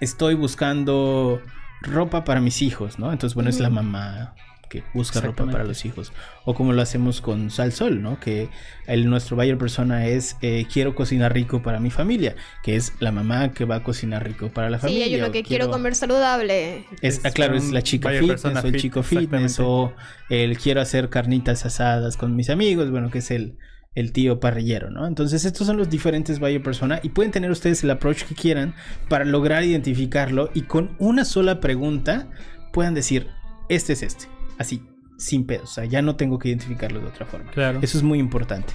estoy 0.00 0.34
buscando 0.34 1.40
ropa 1.82 2.24
para 2.24 2.40
mis 2.40 2.62
hijos, 2.62 2.98
¿no? 2.98 3.12
Entonces, 3.12 3.34
bueno, 3.34 3.50
es 3.50 3.60
la 3.60 3.70
mamá 3.70 4.34
que 4.72 4.82
busca 4.94 5.20
ropa 5.20 5.44
para 5.44 5.64
los 5.64 5.84
hijos. 5.84 6.14
O 6.46 6.54
como 6.54 6.72
lo 6.72 6.80
hacemos 6.80 7.20
con 7.20 7.50
Sal 7.50 7.72
Sol, 7.72 8.00
¿no? 8.00 8.18
Que 8.18 8.48
el, 8.86 9.08
nuestro 9.10 9.36
buyer 9.36 9.58
persona 9.58 10.06
es 10.06 10.36
eh, 10.40 10.66
quiero 10.72 10.94
cocinar 10.94 11.34
rico 11.34 11.62
para 11.62 11.78
mi 11.78 11.90
familia, 11.90 12.36
que 12.62 12.76
es 12.76 12.94
la 12.98 13.12
mamá 13.12 13.52
que 13.52 13.66
va 13.66 13.76
a 13.76 13.82
cocinar 13.82 14.24
rico 14.24 14.48
para 14.48 14.70
la 14.70 14.78
familia. 14.78 15.04
Sí, 15.04 15.10
yo 15.12 15.18
lo 15.18 15.30
que 15.30 15.42
quiero, 15.42 15.70
comer 15.70 15.94
saludable. 15.94 16.86
Es, 17.02 17.20
ah, 17.24 17.30
claro, 17.30 17.54
es 17.54 17.70
la 17.70 17.82
chica 17.82 18.08
fitness 18.08 18.44
o 18.46 18.66
el 18.66 18.76
chico 18.76 19.02
fitness 19.02 19.60
o 19.60 19.92
el 20.30 20.56
quiero 20.56 20.80
hacer 20.80 21.10
carnitas 21.10 21.66
asadas 21.66 22.16
con 22.16 22.34
mis 22.34 22.48
amigos, 22.48 22.90
bueno, 22.90 23.10
que 23.10 23.18
es 23.18 23.30
el 23.30 23.58
el 23.94 24.12
tío 24.12 24.40
parrillero, 24.40 24.90
¿no? 24.90 25.06
Entonces 25.06 25.44
estos 25.44 25.66
son 25.66 25.76
los 25.76 25.90
diferentes 25.90 26.38
buyer 26.38 26.62
persona 26.62 26.98
y 27.02 27.10
pueden 27.10 27.30
tener 27.30 27.50
ustedes 27.50 27.84
el 27.84 27.90
approach 27.90 28.24
que 28.24 28.34
quieran 28.34 28.74
para 29.10 29.26
lograr 29.26 29.64
identificarlo 29.64 30.50
y 30.54 30.62
con 30.62 30.96
una 30.98 31.26
sola 31.26 31.60
pregunta 31.60 32.30
puedan 32.72 32.94
decir, 32.94 33.28
este 33.68 33.92
es 33.92 34.02
este 34.02 34.32
así, 34.58 34.82
sin 35.18 35.46
pedos. 35.46 35.70
O 35.70 35.74
sea, 35.74 35.84
ya 35.84 36.02
no 36.02 36.16
tengo 36.16 36.38
que 36.38 36.48
identificarlo 36.48 37.00
de 37.00 37.06
otra 37.06 37.26
forma. 37.26 37.50
Claro. 37.50 37.80
Eso 37.82 37.98
es 37.98 38.04
muy 38.04 38.18
importante. 38.18 38.72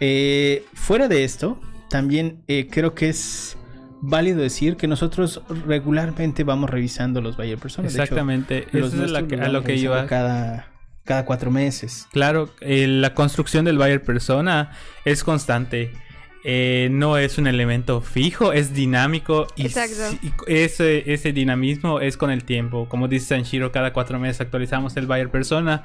Eh, 0.00 0.64
fuera 0.74 1.08
de 1.08 1.24
esto, 1.24 1.60
también 1.88 2.42
eh, 2.48 2.68
creo 2.70 2.94
que 2.94 3.08
es 3.08 3.56
válido 4.00 4.40
decir 4.40 4.76
que 4.76 4.86
nosotros 4.86 5.40
regularmente 5.66 6.44
vamos 6.44 6.70
revisando 6.70 7.20
los 7.20 7.36
buyer 7.36 7.58
personas. 7.58 7.92
Exactamente. 7.94 8.66
Eso 8.72 9.04
es 9.04 9.12
a 9.12 9.48
lo 9.48 9.62
que 9.62 9.76
iba. 9.76 10.06
Cada, 10.06 10.68
cada 11.04 11.24
cuatro 11.24 11.50
meses. 11.50 12.06
Claro, 12.12 12.50
eh, 12.60 12.86
la 12.86 13.14
construcción 13.14 13.64
del 13.64 13.78
buyer 13.78 14.02
persona 14.02 14.72
es 15.04 15.24
constante. 15.24 15.92
Eh, 16.46 16.88
no 16.90 17.16
es 17.16 17.38
un 17.38 17.46
elemento 17.46 18.02
fijo, 18.02 18.52
es 18.52 18.74
dinámico 18.74 19.46
y, 19.56 19.64
ese, 19.64 21.10
ese, 21.10 21.32
dinamismo 21.32 22.00
es 22.00 22.18
con 22.18 22.30
el 22.30 22.44
tiempo. 22.44 22.86
Como 22.86 23.08
dice 23.08 23.28
Sanshiro, 23.28 23.72
cada 23.72 23.94
cuatro 23.94 24.18
meses 24.18 24.42
actualizamos 24.42 24.94
el 24.98 25.06
buyer 25.06 25.30
persona 25.30 25.84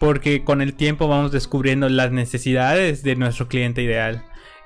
porque 0.00 0.42
con 0.42 0.60
el 0.60 0.74
tiempo 0.74 1.06
vamos 1.06 1.30
descubriendo 1.30 1.88
las 1.88 2.10
necesidades 2.10 3.04
de 3.04 3.14
nuestro 3.14 3.46
cliente 3.46 3.82
ideal 3.82 4.24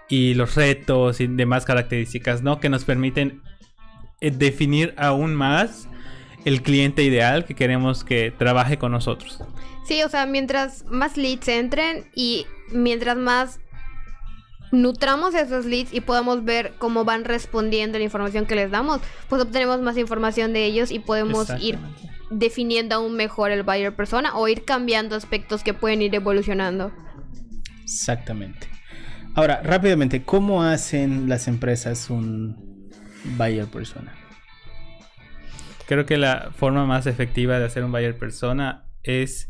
y 0.09 0.33
los 0.33 0.55
retos 0.55 1.21
y 1.21 1.27
demás 1.27 1.67
características, 1.67 2.43
¿no? 2.43 2.59
Que 2.59 2.71
nos 2.71 2.85
permiten 2.85 3.43
eh, 4.23 4.31
definir 4.31 4.95
aún 4.97 5.35
más 5.35 5.89
el 6.47 6.63
cliente 6.63 7.03
ideal 7.03 7.45
que 7.45 7.55
queremos 7.55 8.03
que 8.03 8.33
trabaje 8.37 8.79
con 8.79 8.93
nosotros. 8.93 9.43
Sí, 9.87 10.03
o 10.03 10.09
sea, 10.09 10.25
mientras 10.25 10.87
más 10.87 11.17
leads 11.17 11.49
entren 11.49 12.07
y 12.15 12.47
mientras 12.73 13.17
más 13.17 13.61
nutramos 14.73 15.35
esos 15.35 15.65
leads 15.65 15.93
y 15.93 16.01
podamos 16.01 16.45
ver 16.45 16.75
cómo 16.79 17.05
van 17.05 17.25
respondiendo 17.25 17.99
la 17.99 18.05
información 18.05 18.47
que 18.47 18.55
les 18.55 18.71
damos, 18.71 19.01
pues 19.29 19.43
obtenemos 19.43 19.81
más 19.81 19.97
información 19.97 20.53
de 20.53 20.65
ellos 20.65 20.91
y 20.91 20.99
podemos 20.99 21.49
ir 21.61 21.79
definiendo 22.31 22.95
aún 22.95 23.17
mejor 23.17 23.51
el 23.51 23.63
buyer 23.63 23.95
persona 23.95 24.37
o 24.37 24.49
ir 24.49 24.65
cambiando 24.65 25.17
aspectos 25.17 25.63
que 25.63 25.75
pueden 25.75 26.03
ir 26.03 26.15
evolucionando. 26.15 26.93
Exactamente. 27.83 28.69
Ahora, 29.35 29.63
rápidamente, 29.63 30.25
¿cómo 30.25 30.63
hacen 30.63 31.29
las 31.29 31.49
empresas 31.49 32.11
un 32.11 32.91
buyer 33.37 33.67
persona? 33.67 34.15
Creo 35.87 36.05
que 36.05 36.19
la 36.19 36.51
forma 36.55 36.85
más 36.85 37.07
efectiva 37.07 37.59
de 37.59 37.65
hacer 37.65 37.85
un 37.85 37.93
buyer 37.93 38.19
persona 38.19 38.85
es, 39.03 39.49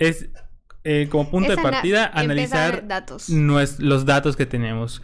es 0.00 0.30
eh, 0.84 1.08
como 1.10 1.30
punto 1.30 1.50
de 1.50 1.56
partida, 1.56 2.10
analizar 2.12 2.84
los 3.28 4.04
datos 4.06 4.36
que 4.36 4.46
tenemos. 4.46 5.02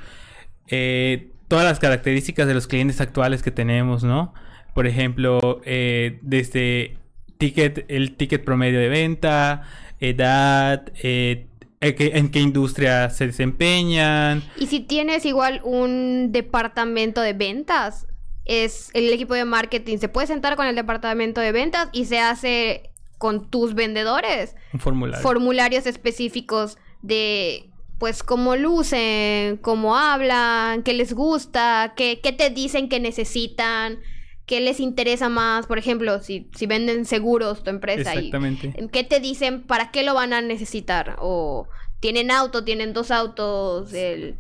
Eh, 0.68 1.32
todas 1.48 1.64
las 1.64 1.78
características 1.80 2.46
de 2.46 2.54
los 2.54 2.66
clientes 2.66 3.00
actuales 3.00 3.42
que 3.42 3.50
tenemos, 3.50 4.04
¿no? 4.04 4.34
Por 4.74 4.86
ejemplo, 4.86 5.60
eh, 5.64 6.18
desde 6.22 6.98
ticket, 7.38 7.86
el 7.88 8.16
ticket 8.16 8.44
promedio 8.44 8.78
de 8.78 8.88
venta, 8.88 9.62
edad, 9.98 10.92
en 11.02 12.30
qué 12.30 12.40
industria 12.40 13.10
se 13.10 13.26
desempeñan. 13.26 14.42
Y 14.58 14.66
si 14.66 14.80
tienes 14.80 15.24
igual 15.24 15.60
un 15.64 16.30
departamento 16.30 17.20
de 17.20 17.32
ventas, 17.32 18.06
es 18.44 18.90
el 18.94 19.12
equipo 19.12 19.34
de 19.34 19.44
marketing 19.44 19.98
se 19.98 20.08
puede 20.08 20.26
sentar 20.26 20.56
con 20.56 20.66
el 20.66 20.74
departamento 20.74 21.40
de 21.40 21.52
ventas 21.52 21.88
y 21.92 22.06
se 22.06 22.18
hace 22.18 22.89
con 23.20 23.50
tus 23.50 23.74
vendedores. 23.74 24.56
Un 24.72 24.80
formulario. 24.80 25.22
Formularios 25.22 25.84
específicos 25.84 26.78
de 27.02 27.70
pues 27.98 28.22
cómo 28.22 28.56
lucen, 28.56 29.58
cómo 29.58 29.94
hablan, 29.94 30.82
qué 30.82 30.94
les 30.94 31.12
gusta, 31.12 31.92
qué, 31.98 32.18
qué 32.22 32.32
te 32.32 32.48
dicen 32.48 32.88
que 32.88 32.98
necesitan, 32.98 33.98
qué 34.46 34.62
les 34.62 34.80
interesa 34.80 35.28
más. 35.28 35.66
Por 35.66 35.76
ejemplo, 35.76 36.22
si, 36.22 36.48
si 36.56 36.64
venden 36.64 37.04
seguros 37.04 37.62
tu 37.62 37.68
empresa. 37.68 38.14
Exactamente. 38.14 38.72
Y, 38.74 38.88
¿Qué 38.88 39.04
te 39.04 39.20
dicen 39.20 39.64
para 39.64 39.90
qué 39.90 40.02
lo 40.02 40.14
van 40.14 40.32
a 40.32 40.40
necesitar? 40.40 41.16
O 41.18 41.68
tienen 42.00 42.30
auto, 42.30 42.64
tienen 42.64 42.94
dos 42.94 43.10
autos, 43.10 43.92
el, 43.92 44.38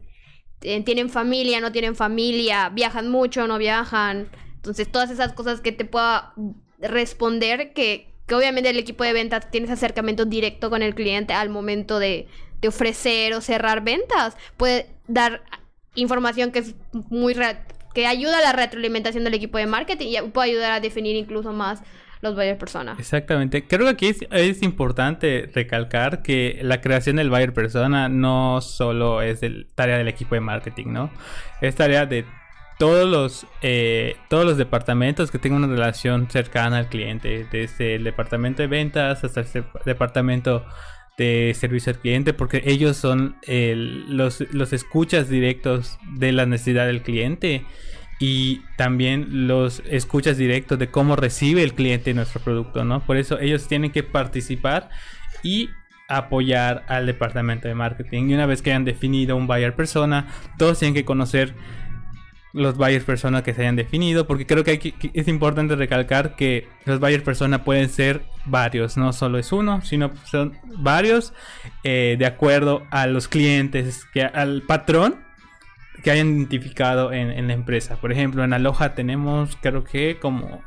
eh, 0.62 0.82
tienen 0.84 1.10
familia, 1.10 1.60
no 1.60 1.70
tienen 1.70 1.96
familia, 1.96 2.70
viajan 2.70 3.10
mucho, 3.10 3.46
no 3.46 3.58
viajan. 3.58 4.30
Entonces, 4.54 4.90
todas 4.90 5.10
esas 5.10 5.34
cosas 5.34 5.60
que 5.60 5.72
te 5.72 5.84
pueda 5.84 6.32
responder 6.78 7.74
que, 7.74 8.09
que 8.30 8.36
obviamente 8.36 8.70
el 8.70 8.78
equipo 8.78 9.02
de 9.02 9.12
ventas 9.12 9.50
tiene 9.50 9.64
ese 9.64 9.72
acercamiento 9.72 10.24
directo 10.24 10.70
con 10.70 10.82
el 10.82 10.94
cliente 10.94 11.32
al 11.32 11.48
momento 11.48 11.98
de, 11.98 12.28
ofrecer 12.64 13.34
o 13.34 13.40
cerrar 13.40 13.82
ventas. 13.82 14.36
Puede 14.56 14.86
dar 15.08 15.42
información 15.96 16.52
que 16.52 16.60
es 16.60 16.76
muy 16.92 17.34
que 17.92 18.06
ayuda 18.06 18.38
a 18.38 18.40
la 18.40 18.52
retroalimentación 18.52 19.24
del 19.24 19.34
equipo 19.34 19.58
de 19.58 19.66
marketing 19.66 20.06
y 20.06 20.30
puede 20.30 20.50
ayudar 20.50 20.70
a 20.70 20.78
definir 20.78 21.16
incluso 21.16 21.52
más 21.52 21.82
los 22.20 22.36
buyer 22.36 22.56
persona. 22.56 22.94
Exactamente. 23.00 23.66
Creo 23.66 23.80
que 23.80 23.88
aquí 23.88 24.06
es, 24.06 24.18
es, 24.30 24.62
importante 24.62 25.50
recalcar 25.52 26.22
que 26.22 26.60
la 26.62 26.80
creación 26.80 27.16
del 27.16 27.30
buyer 27.30 27.52
persona 27.52 28.08
no 28.08 28.60
solo 28.60 29.22
es 29.22 29.42
el, 29.42 29.66
tarea 29.74 29.98
del 29.98 30.06
equipo 30.06 30.36
de 30.36 30.40
marketing, 30.40 30.86
¿no? 30.92 31.10
Es 31.60 31.74
tarea 31.74 32.06
de 32.06 32.24
todos 32.80 33.06
los, 33.06 33.46
eh, 33.60 34.16
todos 34.30 34.46
los 34.46 34.56
departamentos 34.56 35.30
que 35.30 35.38
tengan 35.38 35.64
una 35.64 35.74
relación 35.74 36.30
cercana 36.30 36.78
al 36.78 36.88
cliente, 36.88 37.46
desde 37.52 37.96
el 37.96 38.04
departamento 38.04 38.62
de 38.62 38.68
ventas 38.68 39.22
hasta 39.22 39.42
el 39.42 39.66
departamento 39.84 40.64
de 41.18 41.54
servicio 41.54 41.92
al 41.92 41.98
cliente 41.98 42.32
porque 42.32 42.62
ellos 42.64 42.96
son 42.96 43.36
los, 43.46 44.40
los 44.52 44.72
escuchas 44.72 45.28
directos 45.28 45.98
de 46.14 46.32
la 46.32 46.46
necesidad 46.46 46.86
del 46.86 47.02
cliente 47.02 47.66
y 48.18 48.62
también 48.78 49.46
los 49.46 49.82
escuchas 49.86 50.38
directos 50.38 50.78
de 50.78 50.90
cómo 50.90 51.16
recibe 51.16 51.62
el 51.62 51.74
cliente 51.74 52.14
nuestro 52.14 52.40
producto, 52.40 52.86
¿no? 52.86 53.04
Por 53.04 53.18
eso 53.18 53.38
ellos 53.40 53.68
tienen 53.68 53.92
que 53.92 54.04
participar 54.04 54.88
y 55.42 55.68
apoyar 56.08 56.84
al 56.88 57.06
departamento 57.06 57.68
de 57.68 57.74
marketing. 57.74 58.30
Y 58.30 58.34
una 58.34 58.46
vez 58.46 58.62
que 58.62 58.70
hayan 58.70 58.84
definido 58.84 59.36
un 59.36 59.46
buyer 59.46 59.76
persona, 59.76 60.28
todos 60.58 60.78
tienen 60.78 60.94
que 60.94 61.04
conocer 61.04 61.54
los 62.52 62.76
buyers 62.76 63.04
persona 63.04 63.42
que 63.42 63.54
se 63.54 63.62
hayan 63.62 63.76
definido, 63.76 64.26
porque 64.26 64.46
creo 64.46 64.64
que, 64.64 64.94
es 65.14 65.28
importante 65.28 65.76
recalcar 65.76 66.34
que 66.36 66.68
los 66.84 67.00
buyers 67.00 67.22
persona 67.22 67.64
pueden 67.64 67.88
ser 67.88 68.22
varios, 68.44 68.96
no 68.96 69.12
solo 69.12 69.38
es 69.38 69.52
uno, 69.52 69.82
sino 69.82 70.12
son 70.24 70.58
varios 70.78 71.32
eh, 71.84 72.16
de 72.18 72.26
acuerdo 72.26 72.82
a 72.90 73.06
los 73.06 73.28
clientes, 73.28 74.06
que 74.12 74.22
al 74.22 74.62
patrón 74.62 75.16
que 76.02 76.10
hayan 76.10 76.28
identificado 76.28 77.12
en, 77.12 77.46
la 77.46 77.52
empresa. 77.52 77.96
Por 77.96 78.10
ejemplo, 78.10 78.42
en 78.42 78.52
Aloha 78.52 78.94
tenemos 78.94 79.56
creo 79.60 79.84
que 79.84 80.18
como 80.18 80.62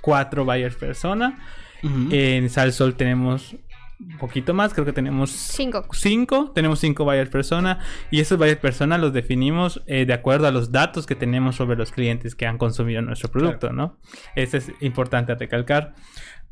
cuatro 0.00 0.44
buyers 0.44 0.76
persona. 0.76 1.38
En 1.82 2.50
Salsol 2.50 2.96
tenemos 2.96 3.54
un 4.00 4.16
poquito 4.18 4.54
más, 4.54 4.74
creo 4.74 4.84
que 4.84 4.92
tenemos 4.92 5.30
cinco. 5.30 5.84
cinco 5.92 6.52
tenemos 6.54 6.78
cinco 6.78 7.04
buyers 7.04 7.30
persona 7.30 7.80
y 8.10 8.20
esos 8.20 8.38
buyers 8.38 8.60
persona 8.60 8.96
los 8.96 9.12
definimos 9.12 9.82
eh, 9.86 10.06
de 10.06 10.12
acuerdo 10.12 10.46
a 10.46 10.52
los 10.52 10.70
datos 10.70 11.06
que 11.06 11.16
tenemos 11.16 11.56
sobre 11.56 11.76
los 11.76 11.90
clientes 11.90 12.34
que 12.34 12.46
han 12.46 12.58
consumido 12.58 13.02
nuestro 13.02 13.30
producto, 13.30 13.72
¿no? 13.72 13.98
Eso 14.36 14.56
es 14.56 14.72
importante 14.80 15.34
recalcar. 15.34 15.94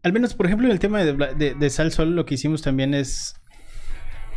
Al 0.02 0.12
menos, 0.12 0.34
por 0.34 0.46
ejemplo, 0.46 0.66
en 0.66 0.72
el 0.72 0.80
tema 0.80 1.02
de, 1.02 1.54
de, 1.54 1.70
Salsol, 1.70 2.14
lo 2.16 2.26
que 2.26 2.34
hicimos 2.34 2.62
también 2.62 2.94
es 2.94 3.40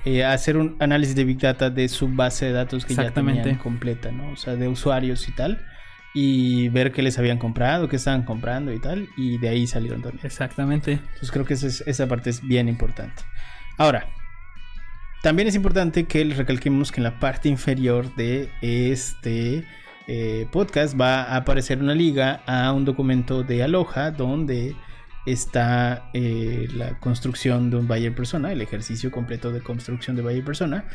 eh, 0.06 0.24
hacer 0.24 0.58
un 0.58 0.76
análisis 0.80 1.15
de 1.15 1.24
Big 1.24 1.39
Data 1.39 1.69
de 1.69 1.89
su 1.89 2.08
base 2.08 2.45
de 2.45 2.52
datos 2.54 2.86
que 2.86 2.93
ya 2.93 3.12
tenían 3.12 3.58
completa, 3.58 4.12
¿no? 4.12 4.32
O 4.32 4.36
sea, 4.36 4.56
de 4.56 4.67
usuarios 4.67 5.28
y 5.28 5.32
tal 5.32 5.65
y 6.13 6.69
ver 6.69 6.91
qué 6.91 7.02
les 7.02 7.19
habían 7.19 7.38
comprado, 7.38 7.88
qué 7.88 7.95
estaban 7.95 8.24
comprando 8.24 8.74
y 8.74 8.80
tal, 8.80 9.10
y 9.15 9.38
de 9.38 9.50
ahí 9.50 9.67
salieron 9.67 10.02
también. 10.02 10.26
Exactamente. 10.26 10.93
Entonces 10.93 11.32
creo 11.32 11.45
que 11.45 11.54
esa 11.54 12.08
parte 12.08 12.30
es 12.30 12.41
bien 12.41 12.67
importante. 12.67 13.24
Ahora, 13.78 14.08
también 15.22 15.48
es 15.48 15.56
importante 15.56 16.06
que 16.06 16.24
les 16.24 16.38
recalquemos 16.38 16.91
que 16.91 17.02
en 17.02 17.04
la 17.04 17.19
parte 17.19 17.50
inferior 17.50 18.15
de 18.15 18.50
este 18.62 19.65
eh, 20.08 20.48
podcast 20.52 21.00
va 21.00 21.24
a 21.24 21.36
aparecer 21.38 21.80
una 21.80 21.93
liga 21.93 22.41
a 22.48 22.72
un 22.72 22.86
documento 22.86 23.43
de 23.43 23.62
Aloha 23.62 24.12
donde 24.12 24.76
está 25.26 26.10
eh, 26.13 26.67
la 26.74 27.00
construcción 27.00 27.69
de 27.69 27.78
un 27.78 27.88
buyer 27.88 28.15
persona, 28.15 28.52
el 28.52 28.62
ejercicio 28.62 29.12
completo 29.12 29.52
de 29.52 29.62
construcción 29.62 30.15
de 30.15 30.22
buyer 30.22 30.43
persona, 30.43 30.86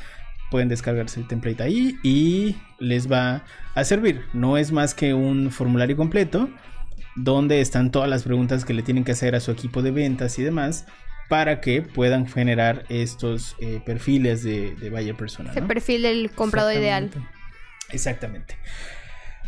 pueden 0.55 0.69
descargarse 0.69 1.19
el 1.19 1.27
template 1.27 1.65
ahí 1.65 1.99
y 2.05 2.55
les 2.79 3.11
va 3.11 3.45
a 3.75 3.83
servir. 3.83 4.25
No 4.35 4.57
es 4.57 4.71
más 4.71 4.95
que 4.95 5.13
un 5.13 5.51
formulario 5.51 5.97
completo 5.97 6.49
donde 7.17 7.61
están 7.61 7.91
todas 7.91 8.09
las 8.09 8.23
preguntas 8.23 8.65
que 8.65 8.73
le 8.73 8.85
tienen 8.85 9.03
que 9.03 9.11
hacer 9.11 9.35
a 9.35 9.41
su 9.41 9.51
equipo 9.51 9.83
de 9.83 9.91
ventas 9.91 10.39
y 10.39 10.45
demás 10.45 10.87
para 11.29 11.61
que 11.61 11.83
puedan 11.83 12.29
generar 12.29 12.85
estos 12.89 13.57
eh, 13.59 13.83
perfiles 13.85 14.45
de, 14.45 14.77
de 14.77 14.91
buyer 14.91 15.17
persona. 15.17 15.53
El 15.57 15.67
perfil 15.67 16.03
del 16.03 16.31
comprador 16.31 16.75
ideal. 16.75 17.11
Exactamente. 17.91 18.57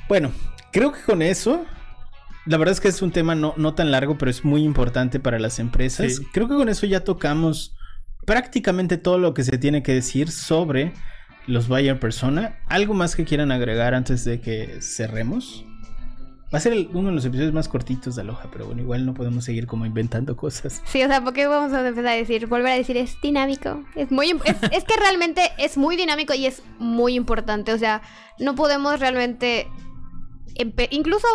Bueno, 0.09 0.33
creo 0.73 0.91
que 0.91 1.03
con 1.03 1.23
eso 1.23 1.65
la 2.47 2.57
verdad 2.57 2.73
es 2.73 2.81
que 2.81 2.89
es 2.89 3.01
un 3.01 3.13
tema 3.13 3.37
no, 3.37 3.55
no, 3.57 3.75
tan 3.75 3.93
largo, 3.93 4.19
pero 4.19 4.29
es 4.29 4.45
muy 4.45 4.65
importante 4.65 5.21
para 5.21 5.39
las 5.39 5.61
empresas. 5.61 6.21
Creo 6.33 6.49
que 6.49 6.55
con 6.55 6.69
eso 6.69 6.85
ya 6.85 7.05
tocamos 7.05 7.76
prácticamente 8.27 8.99
todo 8.99 9.19
lo 9.19 9.33
que 9.33 9.45
se 9.45 9.57
tiene 9.57 9.83
que 9.83 9.95
decir 9.95 10.31
sobre 10.31 10.93
los 11.47 11.69
buyer 11.69 11.99
persona. 11.99 12.59
¿Algo 12.69 12.93
más 12.93 13.17
que 13.17 13.25
quieran 13.25 13.51
agregar 13.53 13.95
antes 13.95 14.25
de 14.25 14.41
que 14.41 14.83
cerremos? 14.83 15.65
Va 16.53 16.59
a 16.59 16.61
ser 16.61 16.89
uno 16.93 17.09
de 17.09 17.15
los 17.15 17.25
episodios 17.25 17.53
más 17.53 17.69
cortitos 17.69 18.15
de 18.15 18.23
Aloha, 18.23 18.49
pero 18.53 18.67
bueno, 18.67 18.81
igual 18.81 19.05
no 19.05 19.15
podemos 19.15 19.45
seguir 19.45 19.67
como 19.67 19.85
inventando 19.85 20.37
cosas. 20.37 20.81
Sí, 20.85 21.03
o 21.03 21.09
sea, 21.09 21.23
porque 21.25 21.47
vamos 21.47 21.73
a 21.73 21.87
empezar 21.87 22.07
a 22.07 22.13
decir, 22.13 22.47
volver 22.47 22.73
a 22.73 22.77
decir, 22.77 22.97
es 22.97 23.21
dinámico. 23.21 23.85
Es 23.97 24.13
muy 24.13 24.31
es, 24.31 24.85
que 24.85 24.97
realmente 25.01 25.43
es 25.59 25.77
muy 25.77 25.97
dinámico 25.97 26.35
y 26.35 26.47
es 26.47 26.63
muy 26.79 27.15
importante. 27.15 27.73
O 27.73 27.79
sea, 27.79 28.03
no 28.39 28.55
podemos 28.55 29.01
realmente 29.01 29.67
incluso 30.91 31.27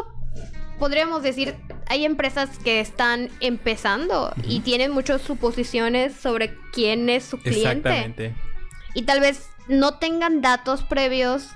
podríamos 0.82 1.22
decir, 1.22 1.54
hay 1.89 2.06
empresas 2.06 2.58
que 2.58 2.80
están 2.80 3.30
empezando 3.39 4.34
y 4.48 4.62
tienen 4.62 4.91
muchas 4.91 5.22
suposiciones 5.22 6.15
sobre 6.15 6.56
quién 6.74 7.08
es 7.08 7.24
su 7.24 7.38
cliente. 7.38 7.88
Exactamente. 7.88 8.36
Y 8.96 9.04
tal 9.04 9.20
vez 9.20 9.48
no 9.67 10.00
tengan 10.00 10.41
datos 10.41 10.82
previos 10.82 11.50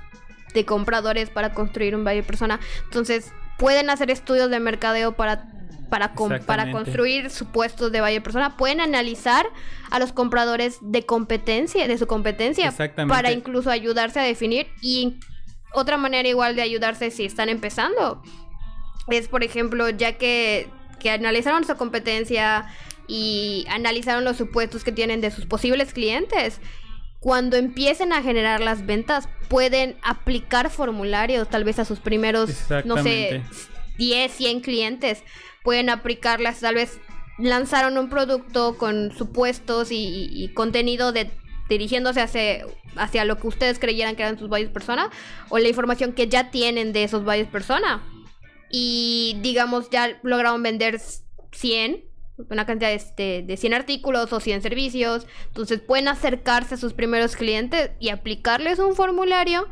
de 0.54 0.64
compradores 0.64 1.32
para 1.32 1.56
construir 1.56 1.96
un 1.96 2.04
buyer 2.04 2.24
persona. 2.24 2.60
Entonces, 2.84 3.34
pueden 3.58 3.90
hacer 3.90 4.12
estudios 4.12 4.52
de 4.52 4.60
mercadeo 4.60 5.14
para 5.14 5.50
para, 5.90 6.14
para 6.46 6.72
construir 6.72 7.32
supuestos 7.32 7.92
de 7.92 8.02
buyer 8.02 8.22
persona. 8.22 8.58
Pueden 8.58 8.80
analizar 8.80 9.48
a 9.90 9.98
los 9.98 10.12
compradores 10.12 10.78
de 10.82 11.04
competencia, 11.04 11.88
de 11.88 11.98
su 11.98 12.06
competencia, 12.06 12.72
para 13.08 13.32
incluso 13.32 13.72
ayudarse 13.72 14.20
a 14.20 14.24
definir. 14.24 14.68
Y 14.84 15.18
otra 15.74 15.98
manera 15.98 16.30
igual 16.30 16.56
de 16.56 16.62
ayudarse 16.62 17.10
si 17.10 17.26
están 17.26 17.50
empezando 17.50 18.22
es, 19.10 19.28
por 19.28 19.44
ejemplo, 19.44 19.90
ya 19.90 20.14
que, 20.14 20.68
que 21.00 21.12
analizaron 21.12 21.66
su 21.66 21.76
competencia 21.76 22.66
y 23.08 23.66
analizaron 23.70 24.24
los 24.24 24.38
supuestos 24.38 24.84
que 24.84 24.92
tienen 24.92 25.22
de 25.22 25.32
sus 25.32 25.46
posibles 25.46 25.94
clientes, 25.94 26.60
cuando 27.20 27.58
empiecen 27.58 28.14
a 28.14 28.22
generar 28.22 28.62
las 28.62 28.86
ventas, 28.86 29.28
pueden 29.48 29.98
aplicar 30.04 30.70
formularios 30.70 31.50
tal 31.50 31.64
vez 31.64 31.80
a 31.80 31.86
sus 31.86 32.00
primeros, 32.00 32.52
no 32.86 33.02
sé, 33.02 33.42
10, 33.98 34.32
100 34.32 34.60
clientes. 34.60 35.24
Pueden 35.64 35.90
aplicarlas, 35.90 36.60
tal 36.60 36.76
vez 36.76 37.00
lanzaron 37.40 37.98
un 37.98 38.10
producto 38.10 38.78
con 38.78 39.12
supuestos 39.18 39.88
y, 39.92 40.52
contenido 40.54 41.12
de 41.12 41.32
dirigiéndose 41.68 42.22
hacia, 42.22 42.66
hacia 42.96 43.26
lo 43.26 43.40
que 43.40 43.48
ustedes 43.48 43.80
creyeran 43.80 44.16
que 44.16 44.22
eran 44.22 44.38
sus 44.38 44.50
varias 44.50 44.70
personas 44.70 45.10
o 45.50 45.58
la 45.58 45.68
información 45.68 46.14
que 46.14 46.28
ya 46.28 46.52
tienen 46.52 46.94
de 46.94 47.04
esos 47.04 47.26
varias 47.26 47.48
personas 47.48 48.02
y 48.70 49.38
digamos 49.42 49.90
ya 49.90 50.20
lograron 50.24 50.62
vender 50.64 51.00
100, 51.52 52.04
una 52.50 52.66
cantidad 52.66 52.90
de, 52.90 52.96
este, 52.96 53.44
de 53.44 53.58
100 53.58 53.74
artículos 53.74 54.32
o 54.34 54.40
100 54.40 54.62
servicios, 54.62 55.28
entonces 55.48 55.80
pueden 55.80 56.08
acercarse 56.08 56.76
a 56.76 56.78
sus 56.78 56.94
primeros 56.94 57.36
clientes 57.36 57.92
y 58.00 58.10
aplicarles 58.10 58.80
un 58.80 58.96
formulario 58.96 59.68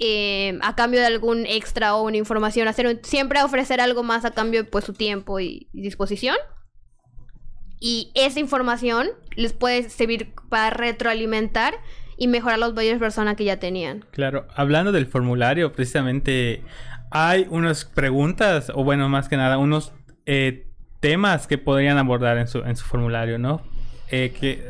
eh, 0.00 0.56
a 0.62 0.76
cambio 0.76 1.00
de 1.00 1.06
algún 1.06 1.44
extra 1.44 1.96
o 1.96 2.04
una 2.04 2.16
información, 2.16 2.68
hacer 2.68 3.00
siempre 3.02 3.42
ofrecer 3.42 3.80
algo 3.80 4.04
más 4.04 4.24
a 4.24 4.30
cambio 4.30 4.62
de 4.62 4.70
pues, 4.70 4.84
su 4.84 4.92
tiempo 4.92 5.40
y, 5.40 5.68
disposición. 5.72 6.36
Y 7.80 8.12
esa 8.14 8.38
información 8.38 9.08
les 9.34 9.52
puede 9.52 9.90
servir 9.90 10.34
para 10.48 10.70
retroalimentar 10.70 11.74
y 12.16 12.28
mejorar 12.28 12.60
los 12.60 12.74
de 12.74 12.96
persona 12.96 13.34
que 13.34 13.44
ya 13.44 13.58
tenían. 13.58 14.04
Claro, 14.12 14.46
hablando 14.54 14.92
del 14.92 15.06
formulario, 15.06 15.72
precisamente 15.72 16.62
hay 17.10 17.46
unas 17.50 17.84
preguntas, 17.84 18.70
o 18.74 18.84
bueno, 18.84 19.08
más 19.08 19.28
que 19.28 19.36
nada, 19.36 19.58
unos 19.58 19.92
eh, 20.26 20.66
temas 21.00 21.46
que 21.46 21.58
podrían 21.58 21.98
abordar 21.98 22.38
en 22.38 22.48
su, 22.48 22.58
en 22.58 22.76
su 22.76 22.84
formulario, 22.84 23.38
¿no? 23.38 23.62
Eh, 24.10 24.32
que 24.38 24.64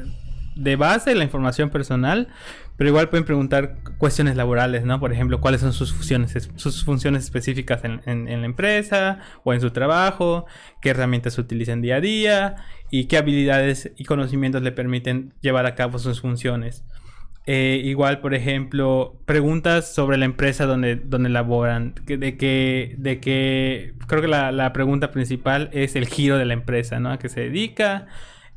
de 0.54 0.76
base 0.76 1.14
la 1.14 1.24
información 1.24 1.70
personal, 1.70 2.28
pero 2.76 2.90
igual 2.90 3.08
pueden 3.08 3.24
preguntar 3.24 3.76
cuestiones 3.98 4.36
laborales, 4.36 4.84
¿no? 4.84 5.00
Por 5.00 5.12
ejemplo, 5.12 5.40
cuáles 5.40 5.60
son 5.60 5.72
sus 5.72 5.92
funciones, 5.92 6.48
sus 6.56 6.84
funciones 6.84 7.24
específicas 7.24 7.82
en, 7.84 8.02
en, 8.06 8.40
la 8.40 8.46
empresa 8.46 9.18
o 9.42 9.52
en 9.52 9.60
su 9.60 9.70
trabajo, 9.70 10.46
qué 10.80 10.90
herramientas 10.90 11.38
utilizan 11.38 11.80
día 11.82 11.96
a 11.96 12.00
día 12.00 12.56
y 12.90 13.06
qué 13.06 13.16
habilidades 13.18 13.90
y 13.96 14.04
conocimientos 14.04 14.62
le 14.62 14.72
permiten 14.72 15.34
llevar 15.40 15.66
a 15.66 15.74
cabo 15.74 15.98
sus 15.98 16.20
funciones. 16.20 16.84
Eh, 17.50 17.80
igual, 17.82 18.20
por 18.20 18.34
ejemplo, 18.34 19.22
preguntas 19.24 19.94
sobre 19.94 20.18
la 20.18 20.26
empresa 20.26 20.66
donde, 20.66 20.96
donde 20.96 21.30
laboran. 21.30 21.94
De 22.04 22.36
que, 22.36 22.94
de 22.98 23.20
que 23.20 23.94
creo 24.06 24.20
que 24.20 24.28
la, 24.28 24.70
pregunta 24.74 25.10
principal 25.12 25.70
es 25.72 25.96
el 25.96 26.06
giro 26.08 26.36
de 26.36 26.44
la 26.44 26.52
empresa, 26.52 27.00
¿no? 27.00 27.10
A 27.10 27.18
qué 27.18 27.30
se 27.30 27.40
dedica. 27.40 28.06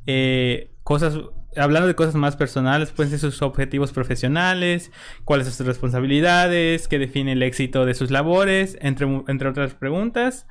Eh, 0.08 0.74
cosas, 0.84 1.18
hablando 1.56 1.88
de 1.88 1.96
cosas 1.96 2.16
más 2.16 2.36
personales, 2.36 2.92
pueden 2.92 3.12
ser 3.12 3.20
sus 3.20 3.42
objetivos 3.42 3.94
profesionales, 3.94 4.92
cuáles 5.24 5.48
son 5.48 5.56
sus 5.56 5.68
responsabilidades, 5.68 6.90
qué 6.90 7.00
define 7.00 7.32
el 7.32 7.44
éxito 7.44 7.86
de 7.86 7.94
sus 7.94 8.12
labores, 8.12 8.78
entre, 8.82 9.08
entre 9.30 9.48
otras 9.48 9.74
preguntas. 9.74 10.48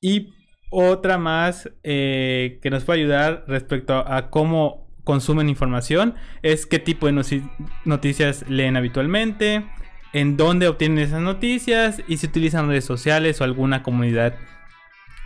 Y 0.00 0.32
otra 0.70 1.18
más 1.18 1.68
eh, 1.82 2.60
que 2.62 2.70
nos 2.70 2.84
puede 2.84 3.00
ayudar 3.00 3.44
respecto 3.48 3.94
a 4.06 4.30
cómo 4.30 4.83
consumen 5.04 5.48
información 5.48 6.14
es 6.42 6.66
qué 6.66 6.78
tipo 6.78 7.06
de 7.06 7.42
noticias 7.84 8.44
leen 8.48 8.76
habitualmente, 8.76 9.64
en 10.12 10.36
dónde 10.36 10.68
obtienen 10.68 10.98
esas 10.98 11.20
noticias 11.20 12.02
y 12.08 12.16
si 12.16 12.26
utilizan 12.26 12.68
redes 12.68 12.84
sociales 12.84 13.40
o 13.40 13.44
alguna 13.44 13.82
comunidad 13.82 14.34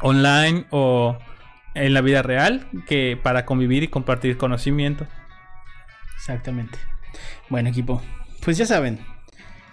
online 0.00 0.66
o 0.70 1.18
en 1.74 1.94
la 1.94 2.00
vida 2.00 2.22
real 2.22 2.66
que 2.86 3.18
para 3.22 3.44
convivir 3.44 3.82
y 3.82 3.88
compartir 3.88 4.36
conocimiento. 4.36 5.06
Exactamente. 6.16 6.78
Bueno, 7.48 7.68
equipo. 7.68 8.02
Pues 8.44 8.58
ya 8.58 8.66
saben. 8.66 8.98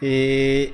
eh, 0.02 0.74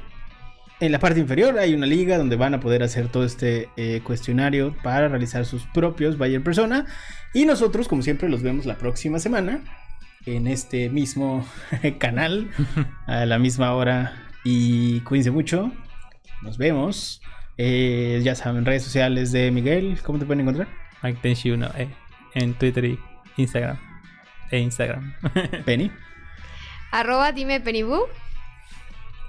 en 0.81 0.91
la 0.91 0.99
parte 0.99 1.19
inferior 1.19 1.59
hay 1.59 1.75
una 1.75 1.85
liga 1.85 2.17
donde 2.17 2.35
van 2.35 2.55
a 2.55 2.59
poder 2.59 2.81
hacer 2.81 3.07
todo 3.07 3.23
este 3.23 3.69
eh, 3.77 4.01
cuestionario 4.03 4.75
para 4.81 5.07
realizar 5.07 5.45
sus 5.45 5.63
propios 5.67 6.17
Bayer 6.17 6.43
Persona. 6.43 6.87
Y 7.35 7.45
nosotros, 7.45 7.87
como 7.87 8.01
siempre, 8.01 8.27
los 8.27 8.41
vemos 8.41 8.65
la 8.65 8.79
próxima 8.79 9.19
semana 9.19 9.61
en 10.25 10.47
este 10.47 10.89
mismo 10.89 11.47
canal 11.99 12.49
a 13.05 13.27
la 13.27 13.37
misma 13.37 13.73
hora. 13.75 14.27
Y 14.43 15.01
cuídense 15.01 15.29
mucho. 15.29 15.71
Nos 16.41 16.57
vemos. 16.57 17.21
Eh, 17.57 18.19
ya 18.23 18.33
saben, 18.33 18.65
redes 18.65 18.83
sociales 18.83 19.31
de 19.31 19.51
Miguel. 19.51 19.99
¿Cómo 20.03 20.17
te 20.17 20.25
pueden 20.25 20.41
encontrar? 20.41 20.67
Mike 21.03 21.19
Tenshi 21.21 21.51
1 21.51 21.69
eh, 21.77 21.89
en 22.33 22.55
Twitter 22.55 22.85
y 22.85 22.99
Instagram. 23.37 23.77
E 24.49 24.57
Instagram. 24.57 25.13
Penny. 25.63 25.91
Arroba 26.91 27.31
dime 27.33 27.61
Penibú. 27.61 28.07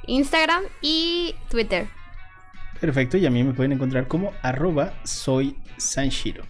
Instagram 0.07 0.63
y 0.81 1.35
Twitter. 1.51 1.87
Perfecto, 2.81 3.17
y 3.17 3.27
a 3.27 3.31
mí 3.31 3.45
me 3.45 3.53
pueden 3.55 3.73
encontrar 3.73 4.09
como 4.09 4.33
arroba 4.43 4.95
soy 5.05 5.57
Sanshiro. 5.77 6.45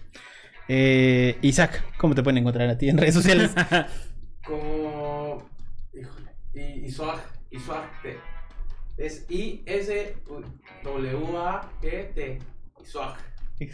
Eh, 0.67 1.37
Isaac, 1.41 1.83
¿cómo 1.97 2.15
te 2.15 2.23
pueden 2.23 2.37
encontrar 2.39 2.69
a 2.69 2.77
ti 2.77 2.89
en 2.89 2.97
redes 2.97 3.13
sociales? 3.13 3.51
Como. 4.45 5.49
Híjole. 5.93 6.31
Y, 6.53 6.85
Isuag. 6.87 7.19
Isuagte. 7.51 8.17
Es 8.97 9.25
I-S-W-A-E-T. 9.29 10.19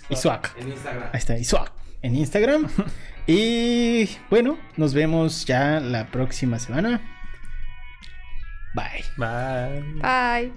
Isuag. 0.10 0.52
En 0.58 0.70
Instagram. 0.70 1.10
Ahí 1.12 1.18
está, 1.18 1.38
Isaac 1.38 1.72
en 2.02 2.16
Instagram. 2.16 2.68
y 3.28 4.10
bueno, 4.30 4.58
nos 4.78 4.94
vemos 4.94 5.46
ya 5.46 5.80
la 5.80 6.12
próxima 6.12 6.60
semana. 6.60 7.19
Bye. 8.76 9.04
Bye. 9.18 9.82
Bye. 10.02 10.52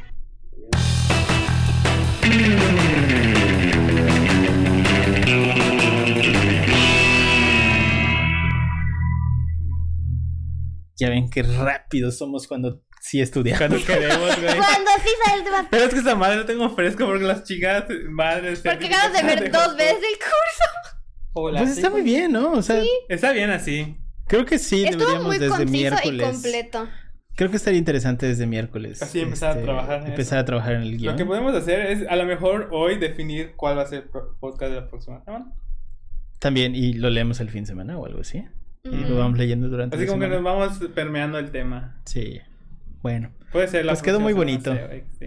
Ya 10.98 11.08
ven 11.10 11.30
qué 11.30 11.42
rápido 11.42 12.10
somos 12.10 12.46
cuando 12.46 12.82
sí 13.00 13.20
estudiamos. 13.20 13.58
Cuando 13.58 13.84
queremos, 13.84 14.40
güey. 14.40 14.56
Cuando 14.56 14.90
sí 15.02 15.10
sale 15.24 15.38
el 15.38 15.44
tema. 15.44 15.66
Pero 15.70 15.84
es 15.84 15.94
que 15.94 16.00
esa 16.00 16.14
madre 16.14 16.36
no 16.36 16.44
tengo 16.44 16.70
fresco 16.70 17.06
porque 17.06 17.24
las 17.24 17.44
chicas 17.44 17.84
madres. 18.10 18.60
Porque 18.60 18.86
acabas 18.86 19.12
de 19.12 19.22
ver 19.22 19.50
dos 19.50 19.76
veces 19.76 19.96
el 19.96 20.18
curso. 20.18 21.00
Hola, 21.34 21.60
Pues 21.60 21.72
sí, 21.72 21.76
está 21.80 21.90
muy 21.90 22.02
bien, 22.02 22.30
¿no? 22.32 22.52
O 22.52 22.62
sea, 22.62 22.82
Está 23.08 23.32
bien 23.32 23.50
así. 23.50 23.96
creo 24.28 24.44
que 24.44 24.58
sí 24.58 24.84
Estuvo 24.84 24.98
deberíamos 25.00 25.26
muy 25.26 25.38
desde 25.38 25.56
conciso 25.56 25.96
y 26.04 26.18
completo. 26.20 26.88
Creo 27.34 27.50
que 27.50 27.56
estaría 27.56 27.78
interesante 27.78 28.26
desde 28.26 28.46
miércoles. 28.46 28.92
este, 28.92 29.04
Así 29.04 29.20
empezar 29.20 29.56
a 29.58 29.62
trabajar 29.62 30.02
en 30.02 30.08
Empezar 30.08 30.38
a 30.38 30.44
trabajar 30.44 30.74
en 30.74 30.82
el 30.82 30.98
guion. 30.98 31.12
Lo 31.12 31.16
que 31.16 31.24
podemos 31.24 31.54
hacer 31.54 31.80
es 31.86 32.06
a 32.08 32.16
lo 32.16 32.26
mejor 32.26 32.68
hoy 32.72 32.98
definir 32.98 33.52
cuál 33.56 33.78
va 33.78 33.82
a 33.82 33.86
ser 33.86 34.04
el 34.04 34.08
podcast 34.38 34.72
de 34.72 34.80
la 34.80 34.88
próxima 34.88 35.24
semana. 35.24 35.52
También, 36.38 36.74
y 36.74 36.94
lo 36.94 37.08
leemos 37.08 37.40
el 37.40 37.48
fin 37.50 37.62
de 37.62 37.68
semana 37.68 37.96
o 37.98 38.04
algo 38.06 38.20
así. 38.20 38.44
Y 38.84 38.88
Ujú. 38.88 39.10
lo 39.10 39.18
vamos 39.18 39.38
leyendo 39.38 39.68
durante 39.68 39.96
Así 39.96 40.04
la 40.06 40.10
como 40.10 40.20
que 40.20 40.26
semana. 40.28 40.42
nos 40.42 40.78
vamos 40.80 40.90
permeando 40.94 41.38
el 41.38 41.50
tema. 41.52 42.00
Sí. 42.04 42.40
Bueno. 43.00 43.30
Puede 43.52 43.68
ser 43.68 43.84
la 43.84 43.92
Pues 43.92 44.02
quedó 44.02 44.20
muy 44.20 44.32
bonito. 44.32 44.74
sí, 44.74 45.02
sí. 45.20 45.26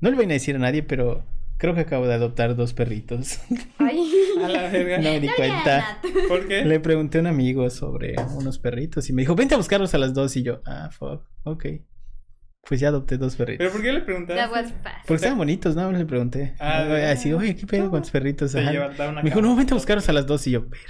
No 0.00 0.10
le 0.10 0.16
voy 0.16 0.24
a 0.24 0.28
decir 0.28 0.56
a 0.56 0.58
nadie, 0.58 0.82
pero 0.82 1.24
creo 1.58 1.74
que 1.74 1.80
acabo 1.80 2.06
de 2.06 2.14
adoptar 2.14 2.56
dos 2.56 2.74
perritos. 2.74 3.38
Ay. 3.78 4.10
A 4.42 4.48
la 4.48 4.68
verga. 4.68 4.98
no 4.98 5.04
me 5.04 5.20
di 5.20 5.28
cuenta. 5.28 5.98
¿Por 6.28 6.46
qué? 6.48 6.64
Le 6.64 6.80
pregunté 6.80 7.18
a 7.18 7.20
un 7.22 7.26
amigo 7.28 7.68
sobre 7.70 8.14
unos 8.36 8.58
perritos 8.58 9.08
y 9.08 9.12
me 9.12 9.22
dijo, 9.22 9.34
vente 9.34 9.54
a 9.54 9.58
buscarlos 9.58 9.94
a 9.94 9.98
las 9.98 10.12
dos. 10.14 10.36
Y 10.36 10.42
yo, 10.42 10.60
ah, 10.66 10.90
fuck, 10.90 11.24
ok. 11.44 11.66
Pues 12.66 12.80
ya 12.80 12.88
adopté 12.88 13.18
dos 13.18 13.36
perritos. 13.36 13.58
¿Pero 13.58 13.72
por 13.72 13.82
qué 13.82 13.92
le 13.92 14.00
That 14.00 14.08
was 14.08 14.26
preguntaste? 14.26 14.82
fast. 14.82 15.06
Porque 15.06 15.14
estaban 15.16 15.36
bonitos, 15.38 15.76
¿no? 15.76 15.92
Le 15.92 16.06
pregunté. 16.06 16.54
Ah, 16.58 17.10
así, 17.10 17.32
oye, 17.32 17.54
¿qué 17.56 17.66
pedo 17.66 17.90
con 17.90 18.00
tus 18.02 18.10
perritos? 18.10 18.52
Te 18.52 18.58
una 18.60 19.22
Me 19.22 19.28
dijo, 19.30 19.42
no, 19.42 19.54
vente 19.54 19.74
a 19.74 19.76
buscarlos 19.76 20.08
a 20.08 20.12
las 20.14 20.26
dos. 20.26 20.46
Y 20.46 20.52
yo, 20.52 20.62
"Ver, 20.62 20.80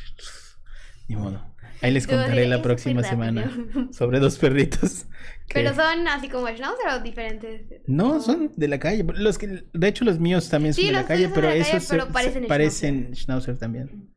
ni 1.09 1.17
modo. 1.17 1.54
Ahí 1.83 1.93
les 1.93 2.07
contaré 2.07 2.47
la 2.49 2.63
próxima 2.63 3.03
semana 3.03 3.51
sobre 3.93 4.19
dos 4.21 4.39
perritos. 4.39 5.05
que- 5.49 5.55
Pero 5.55 5.75
son 5.75 6.07
así 6.09 6.29
como 6.29 6.47
schnauzer 6.49 6.89
o 6.97 7.01
diferentes. 7.03 7.63
No, 7.87 8.21
son 8.21 8.51
de 8.57 8.69
la 8.69 8.79
calle. 8.79 9.05
Los 9.17 9.39
que, 9.39 9.65
de 9.73 9.89
hecho, 9.89 10.05
los 10.05 10.19
míos 10.19 10.49
también 10.49 10.73
son 10.75 10.81
Sí, 10.83 10.87
de 10.87 10.93
la 10.93 11.07
calle, 11.07 11.29
pero 11.35 11.49
de 11.49 11.59
la 11.59 11.65
calle, 11.65 11.77
esos 11.79 11.89
pero 11.91 12.07
se- 12.07 12.41
parecen 12.49 13.15
schnauzer. 13.15 13.59
también. 13.59 14.11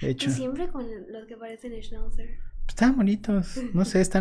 De 0.00 0.10
hecho, 0.10 0.30
Y 0.30 0.32
siempre 0.32 0.68
con 0.68 0.86
los 1.10 1.26
que 1.26 1.36
parecen 1.36 1.72
schnauzer. 1.82 2.38
están 2.68 2.96
bonitos. 2.96 3.58
No 3.72 3.84
sé, 3.84 4.00
están 4.00 4.16